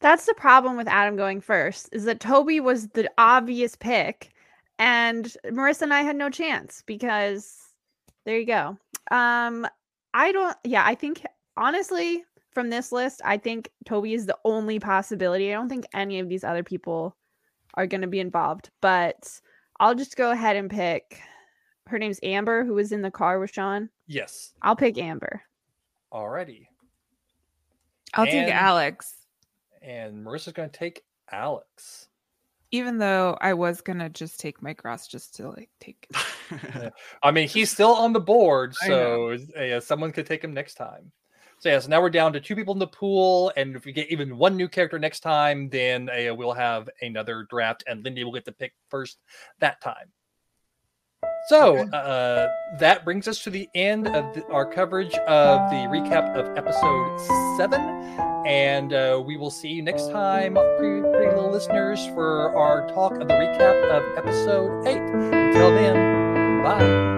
That's 0.00 0.26
the 0.26 0.34
problem 0.34 0.76
with 0.76 0.86
Adam 0.86 1.16
going 1.16 1.40
first, 1.40 1.88
is 1.92 2.04
that 2.04 2.20
Toby 2.20 2.60
was 2.60 2.88
the 2.88 3.10
obvious 3.18 3.74
pick, 3.74 4.30
and 4.78 5.36
Marissa 5.46 5.82
and 5.82 5.92
I 5.92 6.02
had 6.02 6.16
no 6.16 6.30
chance 6.30 6.84
because 6.86 7.67
there 8.28 8.38
you 8.38 8.44
go. 8.44 8.76
Um, 9.10 9.66
I 10.12 10.32
don't 10.32 10.54
yeah, 10.62 10.84
I 10.84 10.94
think 10.94 11.24
honestly, 11.56 12.24
from 12.52 12.68
this 12.68 12.92
list, 12.92 13.22
I 13.24 13.38
think 13.38 13.70
Toby 13.86 14.12
is 14.12 14.26
the 14.26 14.36
only 14.44 14.78
possibility. 14.78 15.50
I 15.50 15.54
don't 15.54 15.70
think 15.70 15.86
any 15.94 16.18
of 16.18 16.28
these 16.28 16.44
other 16.44 16.62
people 16.62 17.16
are 17.72 17.86
gonna 17.86 18.06
be 18.06 18.20
involved, 18.20 18.68
but 18.82 19.40
I'll 19.80 19.94
just 19.94 20.14
go 20.14 20.30
ahead 20.30 20.56
and 20.56 20.68
pick 20.68 21.22
her 21.86 21.98
name's 21.98 22.20
Amber, 22.22 22.66
who 22.66 22.74
was 22.74 22.92
in 22.92 23.00
the 23.00 23.10
car 23.10 23.40
with 23.40 23.50
Sean. 23.50 23.88
Yes. 24.06 24.52
I'll 24.60 24.76
pick 24.76 24.98
Amber. 24.98 25.40
Alrighty. 26.12 26.66
I'll 28.12 28.26
take 28.26 28.52
Alex, 28.52 29.14
And 29.80 30.22
Marissa's 30.22 30.52
going 30.52 30.68
to 30.68 30.78
take 30.78 31.02
Alex. 31.32 32.07
Even 32.70 32.98
though 32.98 33.36
I 33.40 33.54
was 33.54 33.80
gonna 33.80 34.08
just 34.08 34.40
take 34.40 34.62
Mike 34.62 34.84
Ross 34.84 35.06
just 35.06 35.34
to 35.36 35.50
like 35.50 35.70
take. 35.80 36.08
I 37.22 37.30
mean, 37.30 37.48
he's 37.48 37.70
still 37.70 37.94
on 37.94 38.12
the 38.12 38.20
board, 38.20 38.74
so 38.74 39.32
uh, 39.56 39.62
yeah, 39.62 39.78
someone 39.78 40.12
could 40.12 40.26
take 40.26 40.42
him 40.42 40.52
next 40.52 40.74
time. 40.74 41.12
So 41.60 41.68
yeah, 41.68 41.80
so 41.80 41.88
now 41.88 42.00
we're 42.00 42.10
down 42.10 42.32
to 42.34 42.40
two 42.40 42.54
people 42.54 42.72
in 42.72 42.78
the 42.78 42.86
pool, 42.86 43.52
and 43.56 43.74
if 43.74 43.84
we 43.84 43.92
get 43.92 44.10
even 44.10 44.38
one 44.38 44.56
new 44.56 44.68
character 44.68 44.98
next 44.98 45.20
time, 45.20 45.68
then 45.68 46.08
uh, 46.08 46.34
we'll 46.34 46.52
have 46.52 46.88
another 47.02 47.46
draft, 47.50 47.82
and 47.86 48.04
Lindy 48.04 48.22
will 48.22 48.32
get 48.32 48.44
to 48.44 48.52
pick 48.52 48.74
first 48.88 49.18
that 49.58 49.80
time. 49.80 50.12
So 51.48 51.78
uh, 51.78 52.48
that 52.78 53.04
brings 53.04 53.26
us 53.26 53.42
to 53.44 53.50
the 53.50 53.70
end 53.74 54.06
of 54.06 54.34
the, 54.34 54.46
our 54.48 54.66
coverage 54.66 55.14
of 55.14 55.70
the 55.70 55.88
recap 55.88 56.34
of 56.36 56.54
episode 56.58 57.56
seven, 57.56 57.80
and 58.46 58.92
uh, 58.92 59.22
we 59.24 59.38
will 59.38 59.50
see 59.50 59.68
you 59.68 59.82
next 59.82 60.10
time, 60.10 60.54
pretty, 60.54 61.00
pretty 61.00 61.34
little 61.34 61.50
listeners, 61.50 62.04
for 62.08 62.54
our 62.54 62.86
talk 62.88 63.12
of 63.12 63.28
the 63.28 63.34
recap 63.34 63.82
of 63.90 64.18
episode 64.18 64.86
eight. 64.86 64.98
Until 64.98 65.70
then, 65.70 66.62
bye. 66.62 67.17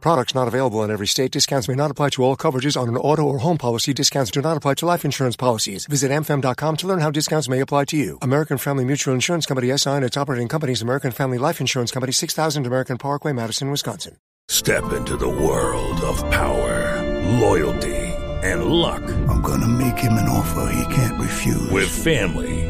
Products 0.00 0.34
not 0.34 0.48
available 0.48 0.82
in 0.82 0.90
every 0.90 1.06
state. 1.06 1.30
Discounts 1.30 1.68
may 1.68 1.74
not 1.74 1.90
apply 1.90 2.08
to 2.10 2.22
all 2.22 2.36
coverages 2.36 2.80
on 2.80 2.88
an 2.88 2.96
auto 2.96 3.22
or 3.22 3.38
home 3.38 3.58
policy. 3.58 3.92
Discounts 3.92 4.30
do 4.30 4.40
not 4.40 4.56
apply 4.56 4.74
to 4.74 4.86
life 4.86 5.04
insurance 5.04 5.36
policies. 5.36 5.86
Visit 5.86 6.10
amfam.com 6.10 6.76
to 6.78 6.86
learn 6.86 7.00
how 7.00 7.10
discounts 7.10 7.48
may 7.48 7.60
apply 7.60 7.84
to 7.86 7.96
you. 7.96 8.18
American 8.22 8.58
Family 8.58 8.84
Mutual 8.84 9.14
Insurance 9.14 9.46
Company 9.46 9.76
SI 9.76 9.90
and 9.90 10.04
its 10.04 10.16
operating 10.16 10.48
companies 10.48 10.82
American 10.82 11.10
Family 11.12 11.38
Life 11.38 11.60
Insurance 11.60 11.90
Company 11.90 12.12
6000 12.12 12.66
American 12.66 12.98
Parkway, 12.98 13.32
Madison, 13.32 13.70
Wisconsin. 13.70 14.16
Step 14.48 14.92
into 14.92 15.16
the 15.16 15.28
world 15.28 16.00
of 16.00 16.18
power, 16.30 17.00
loyalty, 17.38 17.96
and 18.42 18.64
luck. 18.64 19.02
I'm 19.28 19.42
gonna 19.42 19.68
make 19.68 19.98
him 19.98 20.14
an 20.14 20.28
offer 20.28 20.72
he 20.72 20.94
can't 20.94 21.20
refuse. 21.20 21.70
With 21.70 21.88
family, 21.88 22.69